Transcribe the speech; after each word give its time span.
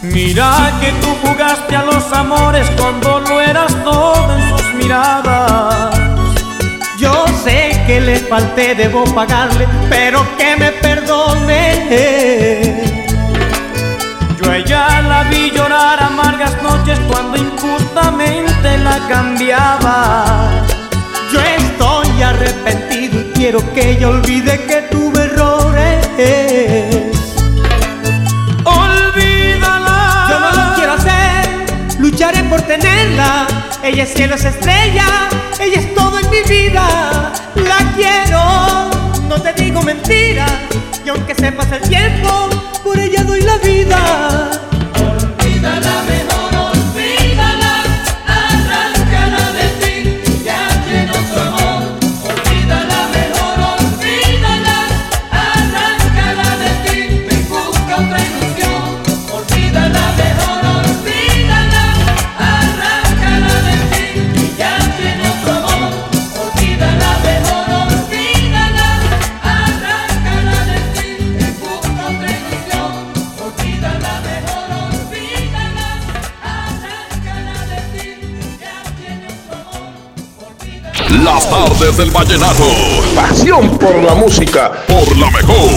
Mira 0.00 0.78
que 0.80 0.92
tú 1.00 1.08
jugaste 1.24 1.74
a 1.74 1.82
los 1.82 2.12
amores 2.12 2.70
cuando 2.78 3.18
lo 3.18 3.40
eras 3.40 3.74
todo 3.82 4.32
en 4.32 4.48
sus 4.48 4.74
miradas. 4.74 5.92
Yo 7.00 7.26
sé 7.42 7.82
que 7.84 8.00
le 8.00 8.18
falté, 8.20 8.76
debo 8.76 9.02
pagarle, 9.12 9.66
pero 9.90 10.24
que 10.36 10.56
me 10.56 10.70
perdone. 10.70 11.56
Yo 14.40 14.50
a 14.50 14.56
ella 14.56 15.00
la 15.02 15.24
vi 15.24 15.50
llorar 15.50 16.00
amargas 16.00 16.62
noches 16.62 17.00
cuando 17.08 17.36
injustamente 17.36 18.78
la 18.78 18.98
cambiaba. 19.08 20.64
Yo 21.32 21.40
estoy 21.40 22.22
arrepentido 22.22 23.20
y 23.20 23.32
quiero 23.34 23.72
que 23.74 23.90
ella 23.90 24.10
olvide 24.10 24.64
que 24.64 24.82
tuve 24.92 25.24
errores. 25.24 27.07
Ella 33.88 34.02
es 34.02 34.12
cielo, 34.12 34.34
es 34.34 34.44
estrella, 34.44 35.28
ella 35.58 35.80
es 35.80 35.94
todo 35.94 36.18
en 36.18 36.28
mi 36.30 36.42
vida. 36.42 37.32
La 37.54 37.78
quiero, 37.96 38.90
no 39.28 39.40
te 39.40 39.52
digo 39.54 39.80
mentiras. 39.82 40.52
Y 41.04 41.08
aunque 41.08 41.34
se 41.34 41.50
pase 41.52 41.76
el 41.76 41.88
tiempo, 41.88 42.50
por 42.84 42.98
ella 42.98 43.24
doy 43.24 43.40
la 43.40 43.56
vida. 43.58 44.50
Olvídala, 45.40 46.02
Las 81.28 81.50
tardes 81.50 81.98
del 81.98 82.10
vallenato. 82.10 82.64
Pasión 83.14 83.76
por 83.76 84.02
la 84.02 84.14
música. 84.14 84.72
Por 84.86 85.14
la 85.18 85.30
mejor. 85.30 85.68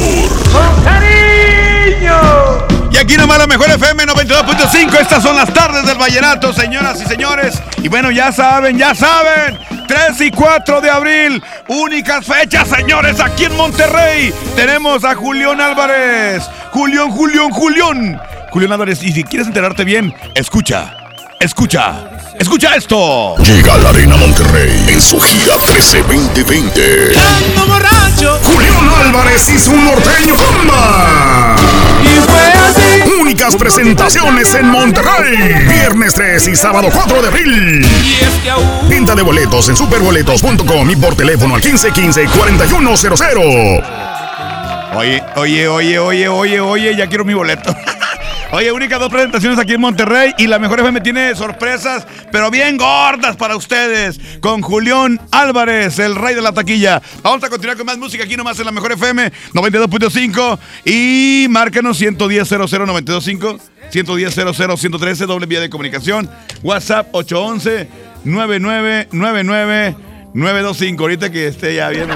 Y 2.90 2.98
aquí 2.98 3.18
nomás 3.18 3.38
la 3.38 3.48
mejor 3.48 3.70
FM 3.70 4.06
92.5. 4.06 4.98
Estas 5.02 5.22
son 5.22 5.36
las 5.36 5.54
tardes 5.54 5.86
del 5.86 5.98
vallenato, 5.98 6.54
señoras 6.54 7.02
y 7.02 7.06
señores. 7.06 7.62
Y 7.84 7.90
bueno, 7.90 8.12
ya 8.12 8.32
saben, 8.32 8.78
ya 8.78 8.96
saben. 8.96 9.60
3 9.90 10.22
y 10.22 10.32
4 10.32 10.80
de 10.80 10.90
abril, 10.90 11.44
únicas 11.68 12.26
fechas, 12.26 12.70
señores, 12.70 13.20
aquí 13.20 13.44
en 13.44 13.58
Monterrey. 13.58 14.34
Tenemos 14.56 15.04
a 15.04 15.16
Julián 15.16 15.60
Álvarez. 15.60 16.44
Julián, 16.72 17.12
Julián, 17.12 17.50
Julián. 17.50 18.22
Julián 18.52 18.72
Álvarez, 18.72 19.04
y 19.04 19.12
si 19.12 19.26
quieres 19.26 19.50
enterarte 19.50 19.84
bien, 19.84 20.16
escucha, 20.34 20.96
escucha, 21.42 22.21
escucha 22.40 22.76
esto. 22.76 23.36
Llega 23.38 23.76
a 23.76 23.78
la 23.78 23.90
Arena 23.90 24.16
Monterrey 24.18 24.86
en 24.88 25.02
su 25.02 25.20
gira 25.20 25.58
13 25.58 26.04
2020. 26.04 27.12
Ando 27.18 27.66
borracho 27.68 28.40
Julián 28.44 28.90
Álvarez 29.06 29.50
y 29.50 29.60
su 29.60 29.76
norteño 29.76 30.36
comba. 30.36 31.56
y 32.04 32.20
fue 32.30 32.42
así. 32.42 33.02
Únicas 33.20 33.56
presentaciones 33.56 34.54
en 34.56 34.68
Monterrey. 34.68 35.66
Viernes 35.68 36.14
3 36.14 36.48
y 36.48 36.56
sábado 36.56 36.90
4 36.94 37.22
de 37.22 37.28
abril. 37.28 37.86
Y 37.86 38.16
es 38.24 38.30
que 38.44 38.50
aún 38.50 38.90
Venta 38.90 39.16
de 39.16 39.22
boletos 39.22 39.70
en 39.70 39.76
superboletos.com 39.76 40.90
y 40.90 40.96
por 40.96 41.16
teléfono 41.16 41.56
al 41.56 41.62
1515-4100. 41.62 43.84
Oye, 44.94 45.24
oye, 45.36 45.68
oye, 45.70 46.00
oye, 46.00 46.28
oye, 46.28 46.60
oye, 46.60 46.96
ya 46.98 47.08
quiero 47.08 47.24
mi 47.24 47.34
boleto. 47.34 47.74
Oye, 48.54 48.70
únicas 48.70 49.00
dos 49.00 49.10
presentaciones 49.10 49.58
aquí 49.58 49.74
en 49.76 49.82
Monterrey 49.82 50.34
y 50.38 50.46
la 50.46 50.60
Mejor 50.60 50.82
FM 50.82 51.00
tiene 51.00 51.34
sorpresas, 51.36 52.06
pero 52.34 52.52
bien 52.52 52.76
gordas 52.76 53.38
para 53.38 53.56
ustedes, 53.56 54.20
con 54.42 54.62
Julián 54.62 55.22
Álvarez, 55.32 55.98
el 56.00 56.16
rey 56.16 56.36
de 56.36 56.42
la 56.42 56.52
taquilla. 56.52 57.02
Vamos 57.24 57.42
a 57.46 57.50
continuar 57.50 57.78
con 57.78 57.86
más 57.86 57.98
música 57.98 58.26
aquí 58.26 58.36
nomás 58.36 58.60
en 58.60 58.66
la 58.66 58.74
Mejor 58.74 58.92
FM 58.92 59.32
92.5 59.54 60.60
y 60.84 61.48
márcanos 61.50 61.98
110 61.98 62.50
00925 62.50 63.58
110 63.90 64.36
113 64.78 65.26
doble 65.26 65.46
vía 65.46 65.62
de 65.62 65.70
comunicación, 65.70 66.30
WhatsApp 66.62 67.08
811 67.14 67.88
9999 68.26 69.96
925. 70.34 71.04
Ahorita 71.04 71.32
que 71.32 71.48
esté 71.48 71.76
ya 71.76 71.88
bien. 71.88 72.10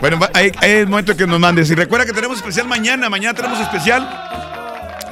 Bueno, 0.00 0.20
hay, 0.34 0.52
hay 0.60 0.70
el 0.70 0.88
momento 0.88 1.16
que 1.16 1.26
nos 1.26 1.40
mandes. 1.40 1.68
Y 1.70 1.74
recuerda 1.74 2.06
que 2.06 2.12
tenemos 2.12 2.36
especial 2.36 2.68
mañana. 2.68 3.08
Mañana 3.08 3.34
tenemos 3.34 3.60
especial 3.60 4.41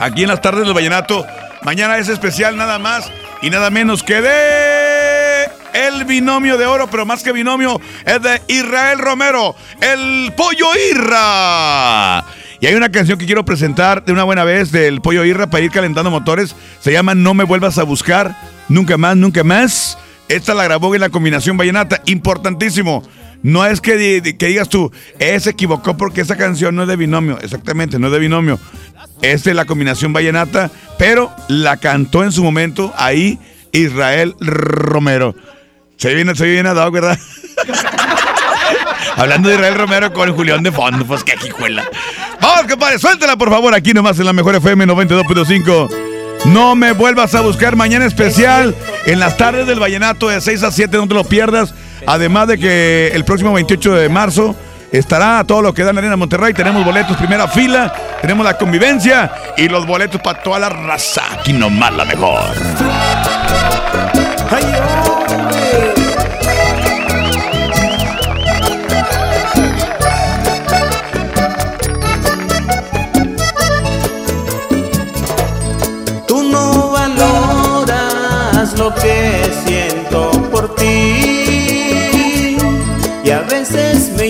aquí 0.01 0.23
en 0.23 0.29
las 0.29 0.41
tardes 0.41 0.65
del 0.65 0.75
Vallenato. 0.75 1.25
Mañana 1.63 1.99
es 1.99 2.09
especial 2.09 2.57
nada 2.57 2.79
más 2.79 3.13
y 3.43 3.51
nada 3.51 3.71
menos 3.71 4.03
que 4.03 4.21
de 4.21 5.45
el 5.73 6.05
binomio 6.05 6.59
de 6.59 6.67
oro, 6.67 6.89
pero 6.91 7.07
más 7.07 7.23
que 7.23 7.33
binomio, 7.33 7.81
es 8.05 8.21
de 8.23 8.43
Israel 8.49 8.99
Romero, 8.99 9.55
el 9.81 10.33
Pollo 10.37 10.67
Irra. 10.91 12.25
Y 12.59 12.67
hay 12.67 12.75
una 12.75 12.91
canción 12.91 13.19
que 13.19 13.27
quiero 13.27 13.45
presentar 13.45 14.05
de 14.05 14.13
una 14.13 14.25
buena 14.25 14.45
vez 14.45 14.73
del 14.73 15.01
Pollo 15.01 15.25
Irra 15.25 15.49
para 15.49 15.65
ir 15.65 15.71
calentando 15.71 16.11
motores. 16.11 16.57
Se 16.81 16.93
llama 16.93 17.15
No 17.15 17.35
me 17.35 17.45
vuelvas 17.45 17.79
a 17.79 17.85
buscar, 17.85 18.37
nunca 18.69 18.97
más, 18.99 19.17
nunca 19.17 19.45
más. 19.45 19.97
Esta 20.29 20.55
la 20.55 20.65
grabó 20.65 20.95
en 20.95 21.01
la 21.01 21.09
combinación 21.09 21.57
vallenata, 21.57 22.03
importantísimo. 22.07 23.03
No 23.43 23.65
es 23.65 23.81
que, 23.81 23.97
di- 23.97 24.35
que 24.35 24.47
digas 24.49 24.69
tú, 24.69 24.93
eh, 25.19 25.39
se 25.41 25.51
equivocó 25.51 25.97
porque 25.97 26.21
esa 26.21 26.37
canción 26.37 26.75
no 26.77 26.83
es 26.83 26.89
de 26.89 26.97
binomio. 26.97 27.39
Exactamente, 27.41 27.99
no 27.99 28.09
es 28.09 28.13
de 28.13 28.19
binomio. 28.19 28.59
Es 29.23 29.45
de 29.45 29.55
la 29.55 29.65
combinación 29.65 30.13
vallenata, 30.13 30.71
pero 30.99 31.31
la 31.49 31.79
cantó 31.79 32.23
en 32.25 32.33
su 32.33 32.43
momento 32.45 32.93
ahí 32.97 33.39
Israel 33.73 34.35
Romero. 34.41 35.35
Se 35.97 36.15
viene, 36.15 36.35
se 36.35 36.47
viene 36.47 36.73
dado, 36.75 36.91
¿verdad? 36.91 37.19
Hablando 39.17 39.49
de 39.49 39.57
Israel 39.57 39.75
Romero 39.75 40.13
con 40.13 40.35
Julián 40.35 40.63
de 40.63 40.73
fondo, 40.73 41.05
pues 41.07 41.25
qué 41.25 41.37
jijuela. 41.37 41.85
Vamos, 42.41 42.71
compadre, 42.71 42.99
suéltala 42.99 43.37
por 43.37 43.51
favor 43.51 43.75
aquí 43.75 43.93
nomás 43.93 44.19
en 44.19 44.25
la 44.27 44.33
mejor 44.33 44.55
FM 44.55 44.87
92.5. 44.87 45.91
No 46.47 46.75
me 46.75 46.93
vuelvas 46.93 47.35
a 47.35 47.43
buscar 47.43 47.77
mañana 47.77 48.07
especial 48.07 48.75
en 49.05 49.19
las 49.21 49.37
tardes 49.37 49.67
del 49.67 49.79
Vallenato 49.79 50.29
de 50.29 50.41
6 50.41 50.63
a 50.63 50.71
7, 50.73 50.97
no 50.97 51.07
te 51.09 51.15
lo 51.15 51.25
pierdas. 51.25 51.75
Además 52.11 52.49
de 52.49 52.59
que 52.59 53.13
el 53.15 53.25
próximo 53.25 53.53
28 53.53 53.95
de 53.95 54.09
marzo 54.09 54.57
estará 54.91 55.45
todo 55.45 55.63
lo 55.63 55.73
que 55.73 55.85
da 55.85 55.91
en 55.91 55.99
Arena 55.99 56.17
Monterrey. 56.17 56.53
Tenemos 56.53 56.85
boletos 56.85 57.17
primera 57.17 57.47
fila, 57.47 57.95
tenemos 58.21 58.45
la 58.45 58.59
convivencia 58.59 59.31
y 59.57 59.69
los 59.69 59.87
boletos 59.87 60.21
para 60.21 60.43
toda 60.43 60.59
la 60.59 60.69
raza. 60.71 61.23
Aquí 61.33 61.53
nomás 61.53 61.95
la 61.95 62.05
mejor. 62.05 62.41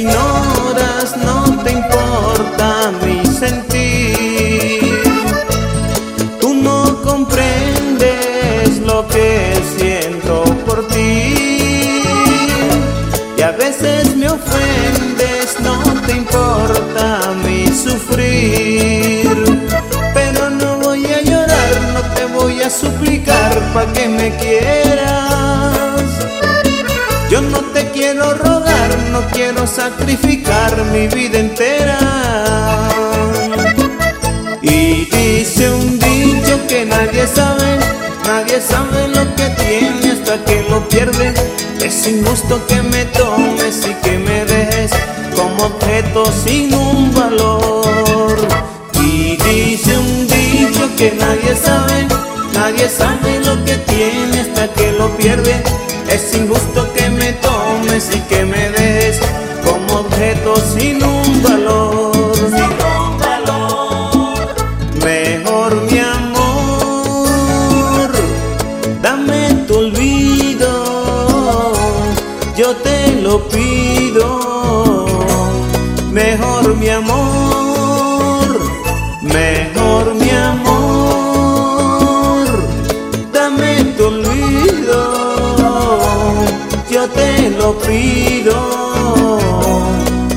no 0.04 1.62
te 1.62 1.72
importa 1.72 2.92
mi 3.04 3.24
sentir. 3.26 4.80
Tú 6.40 6.54
no 6.54 7.02
comprendes 7.02 8.78
lo 8.84 9.06
que 9.08 9.52
siento 9.76 10.44
por 10.66 10.86
ti. 10.88 12.02
Y 13.36 13.42
a 13.42 13.52
veces 13.52 14.16
me 14.16 14.28
ofendes, 14.28 15.56
no 15.60 15.78
te 16.06 16.12
importa 16.12 17.34
mi 17.44 17.66
sufrir. 17.68 19.28
Pero 20.14 20.50
no 20.50 20.78
voy 20.78 21.04
a 21.06 21.20
llorar, 21.22 21.72
no 21.94 22.00
te 22.14 22.24
voy 22.26 22.62
a 22.62 22.70
suplicar 22.70 23.58
para 23.72 23.92
que 23.92 24.08
me 24.08 24.30
quieras. 24.36 24.89
Sacrificar 29.66 30.84
mi 30.92 31.06
vida 31.08 31.38
entera. 31.38 31.98
Y 34.62 35.04
dice 35.06 35.70
un 35.70 35.98
dicho 35.98 36.66
que 36.68 36.84
nadie 36.84 37.26
sabe, 37.26 37.78
nadie 38.26 38.60
sabe 38.60 39.08
lo 39.08 39.24
que 39.36 39.48
tiene 39.64 40.12
hasta 40.12 40.44
que 40.44 40.62
lo 40.68 40.86
pierde. 40.88 41.32
Es 41.82 42.06
injusto 42.06 42.60
que 42.66 42.82
me 42.82 43.04
tomes 43.06 43.86
y 43.86 43.94
que 44.04 44.18
me 44.18 44.44
dejes 44.44 44.90
como 45.36 45.64
objeto 45.66 46.24
sin 46.44 46.74
un 46.74 47.14
valor. 47.14 48.36
Y 49.02 49.36
dice 49.36 49.96
un 49.96 50.26
dicho 50.26 50.88
que 50.96 51.12
nadie 51.12 51.56
sabe, 51.56 52.06
nadie 52.54 52.88
sabe 52.88 53.40
lo 53.44 53.64
que 53.64 53.76
tiene 53.78 54.40
hasta 54.40 54.68
que 54.74 54.92
lo 54.92 55.08
pierde. 55.16 55.62
Es 56.08 56.34
injusto 56.34 56.92
que 56.92 57.08
me 57.08 57.32
tomes 57.34 58.10
y 58.14 58.20
que 58.28 58.44
me 58.44 58.59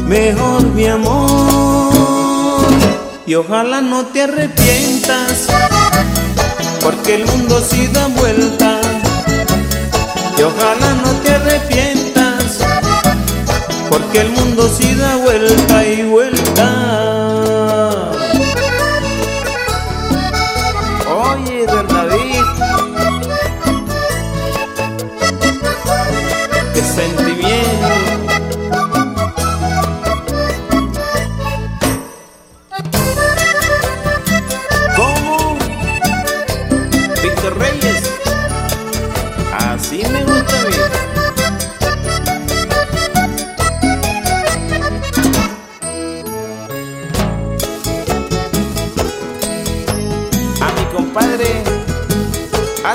Mejor 0.08 0.64
mi 0.74 0.88
amor, 0.88 2.64
y 3.28 3.36
ojalá 3.36 3.82
no 3.82 4.06
te 4.08 4.24
arrepientas, 4.24 5.48
porque 6.82 7.16
el 7.16 7.26
mundo 7.26 7.62
sí 7.62 7.88
da 7.88 8.08
vuelta. 8.08 8.80
Y 10.38 10.42
ojalá 10.42 10.94
no 11.04 11.12
te 11.24 11.34
arrepientas, 11.34 12.60
porque 13.90 14.22
el 14.22 14.32
mundo 14.32 14.68
sí 14.76 14.96
da 14.96 15.18
vuelta. 15.18 15.86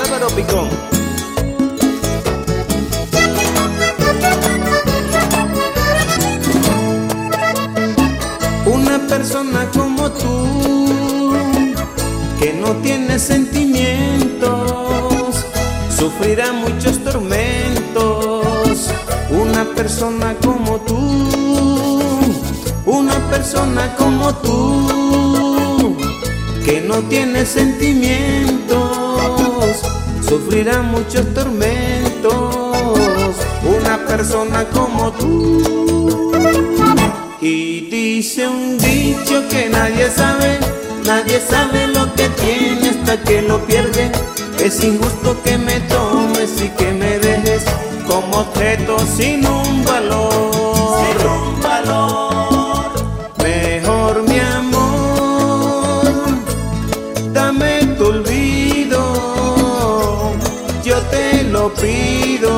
Álvaro 0.03 0.27
Picón. 0.29 0.69
Una 8.65 8.99
persona 9.09 9.69
como 9.73 10.09
tú 10.11 11.33
que 12.39 12.53
no 12.53 12.77
tiene 12.77 13.19
sentimientos 13.19 15.35
sufrirá 15.97 16.53
muchos 16.53 17.03
tormentos. 17.03 18.89
Una 19.31 19.65
persona 19.75 20.33
como 20.41 20.77
tú, 20.77 20.95
una 22.85 23.17
persona 23.29 23.93
como 23.97 24.33
tú 24.35 25.97
que 26.63 26.79
no 26.81 26.99
tiene 27.09 27.45
sentimientos 27.45 28.48
sufrirá 30.27 30.81
muchos 30.81 31.33
tormentos. 31.33 32.55
Una 33.63 34.05
persona 34.07 34.65
como 34.69 35.11
tú. 35.11 36.31
Y 37.41 37.81
dice 37.89 38.47
un 38.47 38.77
dicho 38.77 39.47
que 39.49 39.69
nadie 39.69 40.09
sabe, 40.09 40.59
nadie 41.05 41.39
sabe 41.39 41.87
lo 41.87 42.13
que 42.13 42.27
tiene 42.29 42.89
hasta 42.89 43.21
que 43.23 43.41
lo 43.41 43.65
pierde. 43.65 44.11
Es 44.59 44.83
injusto 44.83 45.41
que 45.43 45.57
me 45.57 45.79
tomes 45.81 46.61
y 46.61 46.69
que 46.69 46.91
me 46.91 47.17
dejes 47.19 47.63
como 48.05 48.39
objeto 48.39 48.97
sin 49.15 49.45
un 49.45 49.85
valor. 49.85 50.51
Sin 51.01 51.27
un 51.27 51.61
valor. 51.61 52.28
Pido. 61.81 62.55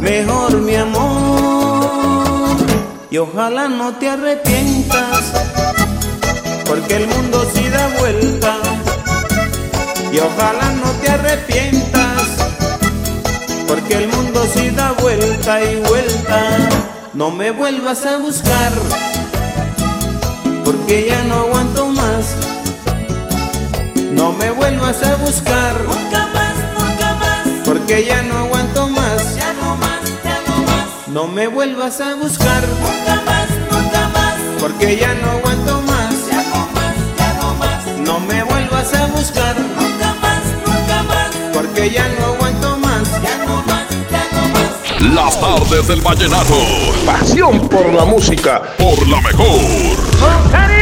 Mejor 0.00 0.60
mi 0.60 0.74
amor, 0.74 2.56
y 3.10 3.18
ojalá 3.18 3.68
no 3.68 3.92
te 3.96 4.08
arrepientas, 4.08 5.32
porque 6.66 6.96
el 6.96 7.06
mundo 7.06 7.44
sí 7.54 7.68
da 7.68 7.88
vuelta. 8.00 8.56
Y 10.12 10.18
ojalá 10.18 10.72
no 10.72 10.90
te 11.00 11.08
arrepientas, 11.10 12.22
porque 13.66 13.94
el 13.94 14.08
mundo 14.08 14.44
sí 14.52 14.70
da 14.70 14.92
vuelta 14.92 15.62
y 15.62 15.76
vuelta. 15.88 16.58
No 17.14 17.30
me 17.30 17.50
vuelvas 17.50 18.04
a 18.04 18.16
buscar, 18.18 18.72
porque 20.64 21.06
ya 21.08 21.22
no 21.24 21.36
aguanto 21.36 21.86
más. 21.86 22.34
No 24.12 24.32
me 24.32 24.50
vuelvas 24.50 25.02
a 25.02 25.16
buscar, 25.16 25.74
porque 27.92 28.06
ya 28.06 28.22
no 28.22 28.38
aguanto 28.38 28.88
más. 28.88 29.36
ya 29.36 29.52
no 29.52 29.76
más, 29.76 30.00
ya 30.24 30.40
no 30.46 30.62
más, 30.62 31.08
No 31.08 31.28
me 31.28 31.46
vuelvas 31.46 32.00
a 32.00 32.14
buscar, 32.14 32.62
nunca 32.66 33.20
más, 33.26 33.48
nunca 33.70 34.08
más, 34.08 34.34
porque 34.58 34.96
ya 34.96 35.12
no 35.12 35.32
aguanto 35.32 35.82
más. 35.82 36.14
ya 36.26 36.42
no 36.42 36.68
más, 36.72 36.94
ya 37.18 37.34
no 37.34 37.54
más, 37.56 37.86
No 37.98 38.18
me 38.20 38.42
vuelvas 38.44 38.94
a 38.94 39.06
buscar, 39.08 39.60
nunca 39.60 40.14
más, 40.22 40.42
nunca 40.66 41.02
más, 41.02 41.36
porque 41.52 41.90
ya 41.90 42.08
no 42.18 42.32
aguanto 42.32 42.78
más. 42.78 43.22
ya 43.22 43.44
no 43.44 43.62
más, 43.66 43.86
ya 44.10 44.24
no 44.32 44.48
más. 44.54 45.14
Las 45.14 45.38
tardes 45.38 45.86
del 45.86 46.00
vallenato. 46.00 46.56
Pasión 47.04 47.68
por 47.68 47.92
la 47.92 48.06
música. 48.06 48.62
Por 48.78 49.06
la 49.06 49.20
mejor. 49.20 50.81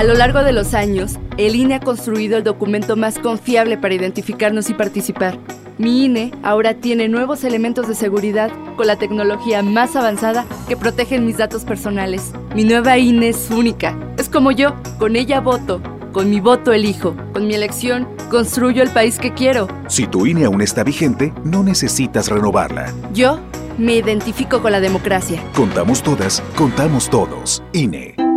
A 0.00 0.02
lo 0.02 0.14
largo 0.14 0.42
de 0.42 0.52
los 0.52 0.72
años, 0.72 1.18
el 1.36 1.54
INE 1.54 1.74
ha 1.74 1.80
construido 1.80 2.38
el 2.38 2.42
documento 2.42 2.96
más 2.96 3.18
confiable 3.18 3.76
para 3.76 3.92
identificarnos 3.92 4.70
y 4.70 4.72
participar. 4.72 5.36
Mi 5.76 6.06
INE 6.06 6.32
ahora 6.42 6.72
tiene 6.72 7.06
nuevos 7.06 7.44
elementos 7.44 7.86
de 7.86 7.94
seguridad 7.94 8.50
con 8.78 8.86
la 8.86 8.96
tecnología 8.96 9.62
más 9.62 9.96
avanzada 9.96 10.46
que 10.68 10.76
protegen 10.78 11.26
mis 11.26 11.36
datos 11.36 11.66
personales. 11.66 12.32
Mi 12.54 12.64
nueva 12.64 12.96
INE 12.96 13.28
es 13.28 13.50
única. 13.50 13.94
Es 14.16 14.30
como 14.30 14.52
yo, 14.52 14.74
con 14.98 15.16
ella 15.16 15.42
voto, 15.42 15.82
con 16.12 16.30
mi 16.30 16.40
voto 16.40 16.72
elijo, 16.72 17.14
con 17.34 17.46
mi 17.46 17.52
elección 17.52 18.08
construyo 18.30 18.82
el 18.82 18.88
país 18.88 19.18
que 19.18 19.34
quiero. 19.34 19.68
Si 19.88 20.06
tu 20.06 20.24
INE 20.24 20.46
aún 20.46 20.62
está 20.62 20.82
vigente, 20.82 21.34
no 21.44 21.62
necesitas 21.62 22.30
renovarla. 22.30 22.90
Yo 23.12 23.38
me 23.76 23.96
identifico 23.96 24.62
con 24.62 24.72
la 24.72 24.80
democracia. 24.80 25.42
Contamos 25.54 26.02
todas, 26.02 26.42
contamos 26.56 27.10
todos. 27.10 27.62
INE. 27.74 28.29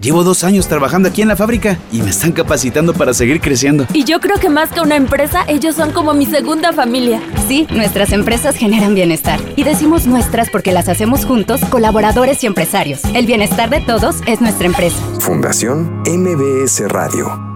Llevo 0.00 0.24
dos 0.24 0.44
años 0.44 0.66
trabajando 0.66 1.08
aquí 1.10 1.20
en 1.20 1.28
la 1.28 1.36
fábrica 1.36 1.78
y 1.92 2.00
me 2.00 2.08
están 2.10 2.32
capacitando 2.32 2.94
para 2.94 3.12
seguir 3.12 3.40
creciendo. 3.40 3.86
Y 3.92 4.04
yo 4.04 4.18
creo 4.20 4.38
que 4.38 4.48
más 4.48 4.70
que 4.70 4.80
una 4.80 4.96
empresa, 4.96 5.44
ellos 5.46 5.76
son 5.76 5.92
como 5.92 6.14
mi 6.14 6.24
segunda 6.24 6.72
familia. 6.72 7.20
Sí, 7.48 7.66
nuestras 7.70 8.12
empresas 8.12 8.56
generan 8.56 8.94
bienestar. 8.94 9.38
Y 9.56 9.64
decimos 9.64 10.06
nuestras 10.06 10.48
porque 10.48 10.72
las 10.72 10.88
hacemos 10.88 11.26
juntos, 11.26 11.60
colaboradores 11.66 12.42
y 12.44 12.46
empresarios. 12.46 13.04
El 13.14 13.26
bienestar 13.26 13.68
de 13.68 13.80
todos 13.80 14.16
es 14.26 14.40
nuestra 14.40 14.66
empresa. 14.66 14.96
Fundación 15.18 16.02
MBS 16.06 16.88
Radio. 16.88 17.49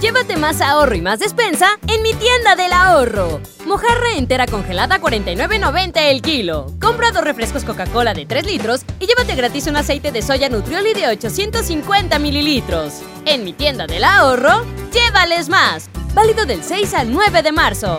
Llévate 0.00 0.36
más 0.36 0.60
ahorro 0.60 0.94
y 0.94 1.00
más 1.00 1.20
despensa 1.20 1.78
en 1.88 2.02
mi 2.02 2.12
tienda 2.12 2.54
del 2.54 2.72
ahorro. 2.72 3.40
Mojarra 3.64 4.12
entera 4.16 4.46
congelada 4.46 5.00
49.90 5.00 5.92
el 6.10 6.20
kilo. 6.20 6.66
Compra 6.80 7.12
dos 7.12 7.24
refrescos 7.24 7.64
Coca-Cola 7.64 8.12
de 8.12 8.26
3 8.26 8.44
litros 8.44 8.82
y 9.00 9.06
llévate 9.06 9.34
gratis 9.34 9.66
un 9.68 9.76
aceite 9.76 10.12
de 10.12 10.20
soya 10.20 10.50
Nutrioli 10.50 10.92
de 10.92 11.08
850 11.08 12.18
mililitros. 12.18 13.00
En 13.24 13.42
mi 13.42 13.54
tienda 13.54 13.86
del 13.86 14.04
ahorro, 14.04 14.66
llévales 14.92 15.48
más. 15.48 15.88
Válido 16.12 16.44
del 16.44 16.62
6 16.62 16.92
al 16.92 17.10
9 17.10 17.42
de 17.42 17.52
marzo. 17.52 17.98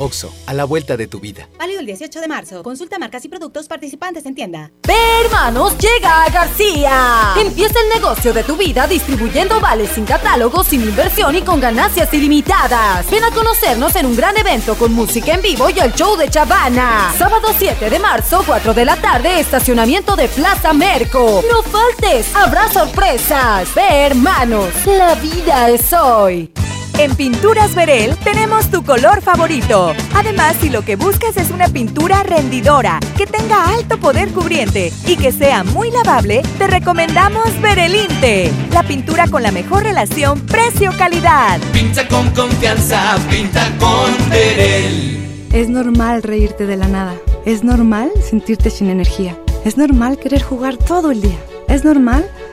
Oxo, 0.00 0.32
a 0.46 0.54
la 0.54 0.64
vuelta 0.64 0.96
de 0.96 1.06
tu 1.06 1.20
vida. 1.20 1.46
Válido 1.58 1.80
el 1.80 1.86
18 1.86 2.20
de 2.22 2.26
marzo. 2.26 2.62
Consulta 2.62 2.98
marcas 2.98 3.22
y 3.26 3.28
productos 3.28 3.68
participantes 3.68 4.24
en 4.24 4.34
tienda. 4.34 4.70
Ve, 4.86 4.94
hermanos, 5.24 5.76
llega 5.76 6.24
a 6.24 6.30
García. 6.30 7.34
Empieza 7.38 7.78
el 7.80 8.00
negocio 8.00 8.32
de 8.32 8.42
tu 8.42 8.56
vida 8.56 8.86
distribuyendo 8.86 9.60
vales 9.60 9.90
sin 9.90 10.06
catálogo, 10.06 10.64
sin 10.64 10.80
inversión 10.80 11.36
y 11.36 11.42
con 11.42 11.60
ganancias 11.60 12.12
ilimitadas. 12.14 13.10
Ven 13.10 13.24
a 13.24 13.30
conocernos 13.30 13.94
en 13.94 14.06
un 14.06 14.16
gran 14.16 14.36
evento 14.38 14.74
con 14.74 14.94
música 14.94 15.34
en 15.34 15.42
vivo 15.42 15.68
y 15.68 15.78
el 15.78 15.92
show 15.92 16.16
de 16.16 16.30
Chavana. 16.30 17.12
Sábado 17.18 17.48
7 17.56 17.90
de 17.90 17.98
marzo, 17.98 18.42
4 18.46 18.72
de 18.72 18.84
la 18.86 18.96
tarde, 18.96 19.38
estacionamiento 19.38 20.16
de 20.16 20.28
Plaza 20.28 20.72
Merco. 20.72 21.44
No 21.52 21.62
faltes, 21.62 22.34
habrá 22.34 22.72
sorpresas. 22.72 23.68
Ve, 23.74 24.06
hermanos, 24.06 24.68
la 24.86 25.14
vida 25.16 25.68
es 25.68 25.92
hoy. 25.92 26.50
En 26.98 27.14
Pinturas 27.14 27.74
Verel 27.74 28.16
tenemos 28.18 28.70
tu 28.70 28.84
color 28.84 29.22
favorito. 29.22 29.94
Además, 30.14 30.56
si 30.60 30.68
lo 30.68 30.82
que 30.82 30.96
buscas 30.96 31.36
es 31.36 31.50
una 31.50 31.68
pintura 31.68 32.22
rendidora, 32.22 33.00
que 33.16 33.26
tenga 33.26 33.72
alto 33.72 33.98
poder 33.98 34.28
cubriente 34.30 34.92
y 35.06 35.16
que 35.16 35.32
sea 35.32 35.64
muy 35.64 35.90
lavable, 35.90 36.42
te 36.58 36.66
recomendamos 36.66 37.58
Verelinte, 37.60 38.50
la 38.72 38.82
pintura 38.82 39.28
con 39.28 39.42
la 39.42 39.52
mejor 39.52 39.82
relación 39.82 40.40
precio-calidad. 40.40 41.58
Pinta 41.72 42.06
con 42.08 42.30
confianza, 42.30 43.16
pinta 43.30 43.66
con 43.78 44.30
Verel. 44.30 45.46
Es 45.52 45.68
normal 45.68 46.22
reírte 46.22 46.66
de 46.66 46.76
la 46.76 46.88
nada. 46.88 47.14
Es 47.44 47.64
normal 47.64 48.10
sentirte 48.28 48.70
sin 48.70 48.90
energía. 48.90 49.36
Es 49.64 49.76
normal 49.76 50.18
querer 50.18 50.42
jugar 50.42 50.76
todo 50.76 51.10
el 51.10 51.20
día. 51.22 51.38
Es 51.68 51.84
normal 51.84 52.28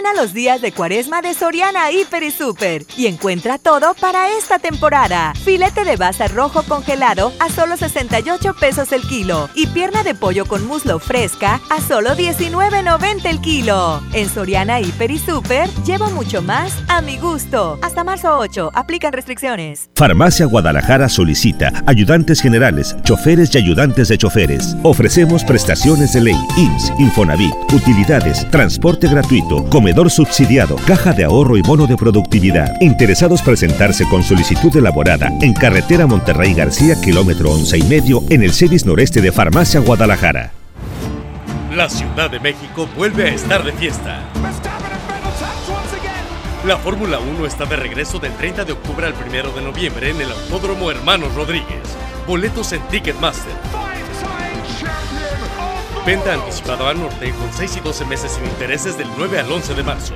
Ven 0.00 0.06
a 0.06 0.14
los 0.14 0.32
días 0.32 0.62
de 0.62 0.72
cuaresma 0.72 1.20
de 1.20 1.34
Soriana 1.34 1.90
Hiper 1.92 2.22
y 2.22 2.30
Super 2.30 2.86
y 2.96 3.06
encuentra 3.06 3.58
todo 3.58 3.92
para 4.00 4.30
esta 4.30 4.58
temporada. 4.58 5.34
Filete 5.44 5.84
de 5.84 5.96
baza 5.96 6.26
rojo 6.26 6.62
congelado 6.62 7.34
a 7.38 7.50
solo 7.50 7.76
68 7.76 8.56
pesos 8.58 8.92
el 8.92 9.02
kilo 9.02 9.50
y 9.54 9.66
pierna 9.66 10.02
de 10.02 10.14
pollo 10.14 10.46
con 10.46 10.66
muslo 10.66 11.00
fresca 11.00 11.60
a 11.68 11.82
solo 11.82 12.12
19.90 12.12 13.26
el 13.26 13.42
kilo. 13.42 14.00
En 14.14 14.30
Soriana 14.30 14.80
Hiper 14.80 15.10
y 15.10 15.18
Super 15.18 15.68
llevo 15.84 16.08
mucho 16.12 16.40
más 16.40 16.72
a 16.88 17.02
mi 17.02 17.18
gusto. 17.18 17.78
Hasta 17.82 18.02
marzo 18.02 18.38
8, 18.38 18.70
aplican 18.72 19.12
restricciones. 19.12 19.90
Farmacia 19.96 20.46
Guadalajara 20.46 21.10
solicita 21.10 21.72
ayudantes 21.84 22.40
generales, 22.40 22.96
choferes 23.02 23.54
y 23.54 23.58
ayudantes 23.58 24.08
de 24.08 24.16
choferes. 24.16 24.76
Ofrecemos 24.82 25.44
prestaciones 25.44 26.14
de 26.14 26.22
ley, 26.22 26.40
IMSS, 26.56 26.92
Infonavit, 26.98 27.52
utilidades, 27.70 28.48
transporte 28.50 29.06
gratuito, 29.06 29.64
comedor 29.90 30.08
subsidiado, 30.08 30.76
caja 30.86 31.12
de 31.12 31.24
ahorro 31.24 31.56
y 31.56 31.62
bono 31.62 31.88
de 31.88 31.96
productividad. 31.96 32.80
Interesados 32.80 33.42
presentarse 33.42 34.04
con 34.08 34.22
solicitud 34.22 34.76
elaborada 34.76 35.32
en 35.40 35.52
carretera 35.52 36.06
Monterrey 36.06 36.54
García, 36.54 36.94
kilómetro 37.00 37.50
once 37.50 37.76
y 37.76 37.82
medio, 37.82 38.22
en 38.28 38.44
el 38.44 38.52
CEDIS 38.52 38.86
noreste 38.86 39.20
de 39.20 39.32
Farmacia 39.32 39.80
Guadalajara. 39.80 40.52
La 41.74 41.88
Ciudad 41.88 42.30
de 42.30 42.38
México 42.38 42.88
vuelve 42.96 43.30
a 43.30 43.34
estar 43.34 43.64
de 43.64 43.72
fiesta. 43.72 44.20
La 46.64 46.76
Fórmula 46.76 47.18
1 47.18 47.44
está 47.44 47.64
de 47.64 47.74
regreso 47.74 48.20
del 48.20 48.32
30 48.34 48.64
de 48.66 48.72
octubre 48.72 49.04
al 49.08 49.14
1 49.14 49.50
de 49.56 49.60
noviembre 49.60 50.10
en 50.10 50.20
el 50.20 50.30
Autódromo 50.30 50.92
Hermanos 50.92 51.34
Rodríguez. 51.34 51.82
Boletos 52.28 52.72
en 52.72 52.82
Ticketmaster. 52.82 53.54
Venta 56.06 56.32
anticipada 56.32 56.88
al 56.88 56.98
norte 56.98 57.30
con 57.32 57.52
6 57.52 57.76
y 57.76 57.80
12 57.80 58.04
meses 58.06 58.32
sin 58.32 58.44
intereses 58.44 58.96
del 58.96 59.08
9 59.18 59.38
al 59.38 59.52
11 59.52 59.74
de 59.74 59.82
marzo. 59.82 60.14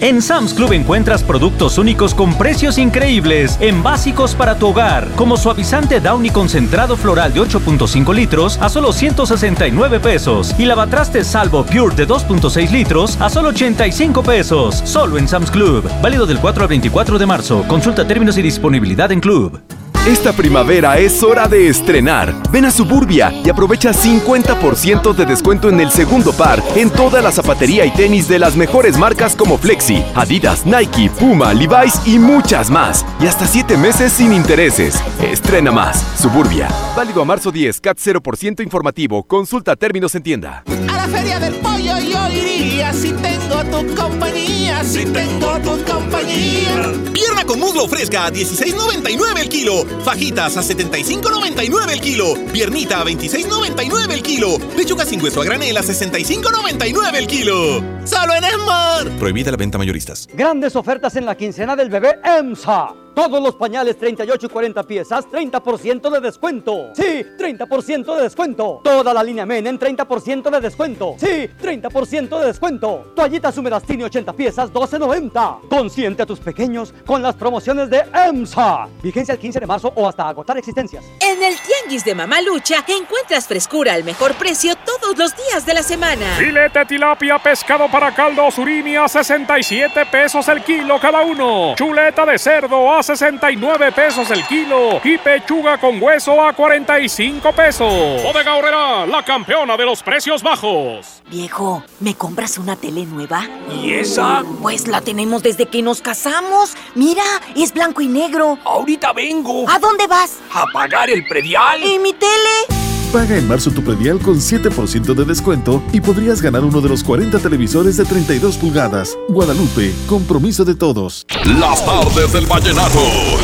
En 0.00 0.20
Sam's 0.20 0.52
Club 0.52 0.72
encuentras 0.72 1.22
productos 1.22 1.78
únicos 1.78 2.12
con 2.12 2.36
precios 2.36 2.76
increíbles 2.76 3.56
en 3.60 3.82
básicos 3.82 4.34
para 4.34 4.58
tu 4.58 4.66
hogar, 4.66 5.08
como 5.16 5.36
suavizante 5.36 6.00
Downy 6.00 6.30
concentrado 6.30 6.96
floral 6.96 7.32
de 7.32 7.40
8.5 7.40 8.12
litros 8.12 8.58
a 8.60 8.68
solo 8.68 8.92
169 8.92 10.00
pesos 10.00 10.54
y 10.58 10.66
lavatrastes 10.66 11.28
Salvo 11.28 11.64
Pure 11.64 11.94
de 11.94 12.06
2.6 12.06 12.70
litros 12.70 13.18
a 13.20 13.30
solo 13.30 13.50
85 13.50 14.22
pesos, 14.22 14.82
solo 14.84 15.18
en 15.18 15.28
Sam's 15.28 15.50
Club. 15.50 15.88
Válido 16.02 16.26
del 16.26 16.40
4 16.40 16.62
al 16.64 16.68
24 16.68 17.18
de 17.18 17.26
marzo. 17.26 17.64
Consulta 17.68 18.06
términos 18.06 18.36
y 18.36 18.42
disponibilidad 18.42 19.10
en 19.12 19.20
Club. 19.20 19.62
Esta 20.06 20.32
primavera 20.32 20.98
es 20.98 21.20
hora 21.24 21.48
de 21.48 21.66
estrenar. 21.66 22.32
Ven 22.52 22.64
a 22.64 22.70
Suburbia 22.70 23.32
y 23.44 23.50
aprovecha 23.50 23.90
50% 23.90 25.12
de 25.12 25.26
descuento 25.26 25.68
en 25.68 25.80
el 25.80 25.90
segundo 25.90 26.32
par 26.32 26.62
en 26.76 26.90
toda 26.90 27.20
la 27.20 27.32
zapatería 27.32 27.84
y 27.84 27.90
tenis 27.90 28.28
de 28.28 28.38
las 28.38 28.54
mejores 28.54 28.96
marcas 28.96 29.34
como 29.34 29.58
Flexi, 29.58 30.04
Adidas, 30.14 30.64
Nike, 30.64 31.10
Puma, 31.10 31.52
Levi's 31.52 32.06
y 32.06 32.20
muchas 32.20 32.70
más. 32.70 33.04
Y 33.18 33.26
hasta 33.26 33.48
7 33.48 33.76
meses 33.76 34.12
sin 34.12 34.32
intereses. 34.32 34.94
Estrena 35.20 35.72
más. 35.72 36.06
Suburbia. 36.20 36.68
Válido 36.96 37.22
a 37.22 37.24
marzo 37.24 37.50
10, 37.50 37.80
CAT 37.80 37.98
0% 37.98 38.62
informativo. 38.62 39.24
Consulta 39.24 39.74
términos 39.74 40.14
en 40.14 40.22
tienda. 40.22 40.62
A 40.88 40.96
la 40.98 41.08
feria 41.08 41.40
del 41.40 41.54
pollo 41.54 41.98
yo 41.98 42.28
iría 42.28 42.92
si 42.92 43.10
tengo 43.10 43.64
tu 43.64 43.94
compañía, 43.96 44.84
si 44.84 45.04
tengo 45.04 45.58
tu 45.58 45.84
compañía. 45.84 46.92
Pierna 47.12 47.44
con 47.44 47.58
muslo 47.58 47.88
fresca 47.88 48.26
a 48.26 48.30
16.99 48.30 49.40
el 49.40 49.48
kilo. 49.48 49.95
Fajitas 50.04 50.56
a 50.56 50.62
75.99 50.62 51.90
el 51.92 52.00
kilo. 52.00 52.34
Piernita 52.52 53.00
a 53.00 53.04
26.99 53.04 54.12
el 54.12 54.22
kilo. 54.22 54.58
Lechuga 54.76 55.04
sin 55.04 55.22
hueso 55.22 55.42
a 55.42 55.44
granel 55.44 55.76
a 55.76 55.82
65.99 55.82 57.14
el 57.16 57.26
kilo. 57.26 57.82
Solo 58.04 58.34
en 58.34 58.44
Esmar. 58.44 59.08
Prohibida 59.18 59.50
la 59.50 59.56
venta 59.56 59.78
mayoristas. 59.78 60.28
Grandes 60.32 60.76
ofertas 60.76 61.16
en 61.16 61.26
la 61.26 61.36
quincena 61.36 61.76
del 61.76 61.90
bebé 61.90 62.18
EMSA. 62.24 63.05
Todos 63.16 63.42
los 63.42 63.54
pañales 63.54 63.96
38 63.98 64.44
y 64.44 64.48
40 64.50 64.82
piezas, 64.82 65.26
30% 65.30 66.10
de 66.10 66.20
descuento. 66.20 66.90
Sí, 66.92 67.24
30% 67.38 68.14
de 68.14 68.22
descuento. 68.22 68.82
Toda 68.84 69.14
la 69.14 69.24
línea 69.24 69.46
Men 69.46 69.66
en 69.66 69.78
30% 69.78 70.50
de 70.50 70.60
descuento. 70.60 71.14
Sí, 71.16 71.48
30% 71.58 72.38
de 72.38 72.46
descuento. 72.46 73.14
Toallitas 73.16 73.56
húmedas 73.56 73.84
Tini 73.84 74.02
80 74.02 74.34
piezas, 74.34 74.70
12.90. 74.70 75.66
Consiente 75.66 76.24
a 76.24 76.26
tus 76.26 76.40
pequeños 76.40 76.92
con 77.06 77.22
las 77.22 77.34
promociones 77.36 77.88
de 77.88 78.04
EMSA. 78.12 78.86
Vigencia 79.02 79.32
el 79.32 79.40
15 79.40 79.60
de 79.60 79.66
marzo 79.66 79.90
o 79.96 80.06
hasta 80.06 80.28
agotar 80.28 80.58
existencias. 80.58 81.02
En 81.18 81.42
el 81.42 81.54
Tianguis 81.86 82.04
de 82.04 82.14
Mamalucha 82.16 82.84
encuentras 82.88 83.46
frescura 83.46 83.94
al 83.94 84.02
mejor 84.02 84.34
precio 84.34 84.74
todos 84.76 85.16
los 85.16 85.36
días 85.36 85.64
de 85.64 85.74
la 85.74 85.84
semana. 85.84 86.26
Filete 86.36 86.84
tilapia 86.84 87.38
pescado 87.38 87.88
para 87.88 88.12
caldo 88.12 88.50
surimi 88.50 88.96
a 88.96 89.06
67 89.06 90.06
pesos 90.06 90.48
el 90.48 90.64
kilo 90.64 90.98
cada 90.98 91.20
uno. 91.20 91.74
Chuleta 91.76 92.26
de 92.26 92.38
cerdo 92.38 92.92
a 92.92 93.02
69 93.02 93.92
pesos 93.92 94.30
el 94.32 94.44
kilo. 94.46 95.00
Y 95.04 95.16
pechuga 95.18 95.78
con 95.78 96.02
hueso 96.02 96.42
a 96.44 96.52
45 96.52 97.52
pesos. 97.52 98.22
Bodega 98.22 98.56
Horrera, 98.56 99.06
la 99.06 99.24
campeona 99.24 99.76
de 99.76 99.84
los 99.84 100.02
precios 100.02 100.42
bajos. 100.42 101.22
Viejo, 101.28 101.84
¿me 102.00 102.14
compras 102.14 102.58
una 102.58 102.74
tele 102.74 103.04
nueva? 103.04 103.46
¿Y 103.70 103.92
esa? 103.92 104.42
Pues 104.60 104.88
la 104.88 105.02
tenemos 105.02 105.42
desde 105.42 105.66
que 105.66 105.82
nos 105.82 106.00
casamos. 106.00 106.74
Mira, 106.94 107.24
es 107.54 107.72
blanco 107.72 108.00
y 108.00 108.08
negro. 108.08 108.58
Ahorita 108.64 109.12
vengo. 109.12 109.68
¿A 109.68 109.78
dónde 109.78 110.06
vas? 110.06 110.38
A 110.52 110.66
pagar 110.72 111.10
el 111.10 111.26
predial. 111.26 111.75
¿Y 111.82 111.98
mi 111.98 112.12
tele? 112.12 112.76
Paga 113.12 113.36
en 113.36 113.46
marzo 113.48 113.70
tu 113.70 113.82
predial 113.82 114.18
con 114.18 114.36
7% 114.36 115.14
de 115.14 115.24
descuento 115.24 115.82
y 115.92 116.00
podrías 116.00 116.42
ganar 116.42 116.64
uno 116.64 116.80
de 116.80 116.88
los 116.88 117.02
40 117.04 117.38
televisores 117.38 117.96
de 117.96 118.04
32 118.04 118.56
pulgadas. 118.56 119.16
Guadalupe, 119.28 119.94
compromiso 120.06 120.64
de 120.64 120.74
todos. 120.74 121.26
Las 121.58 121.84
tardes 121.84 122.32
del 122.32 122.46
vallenato. 122.46 123.00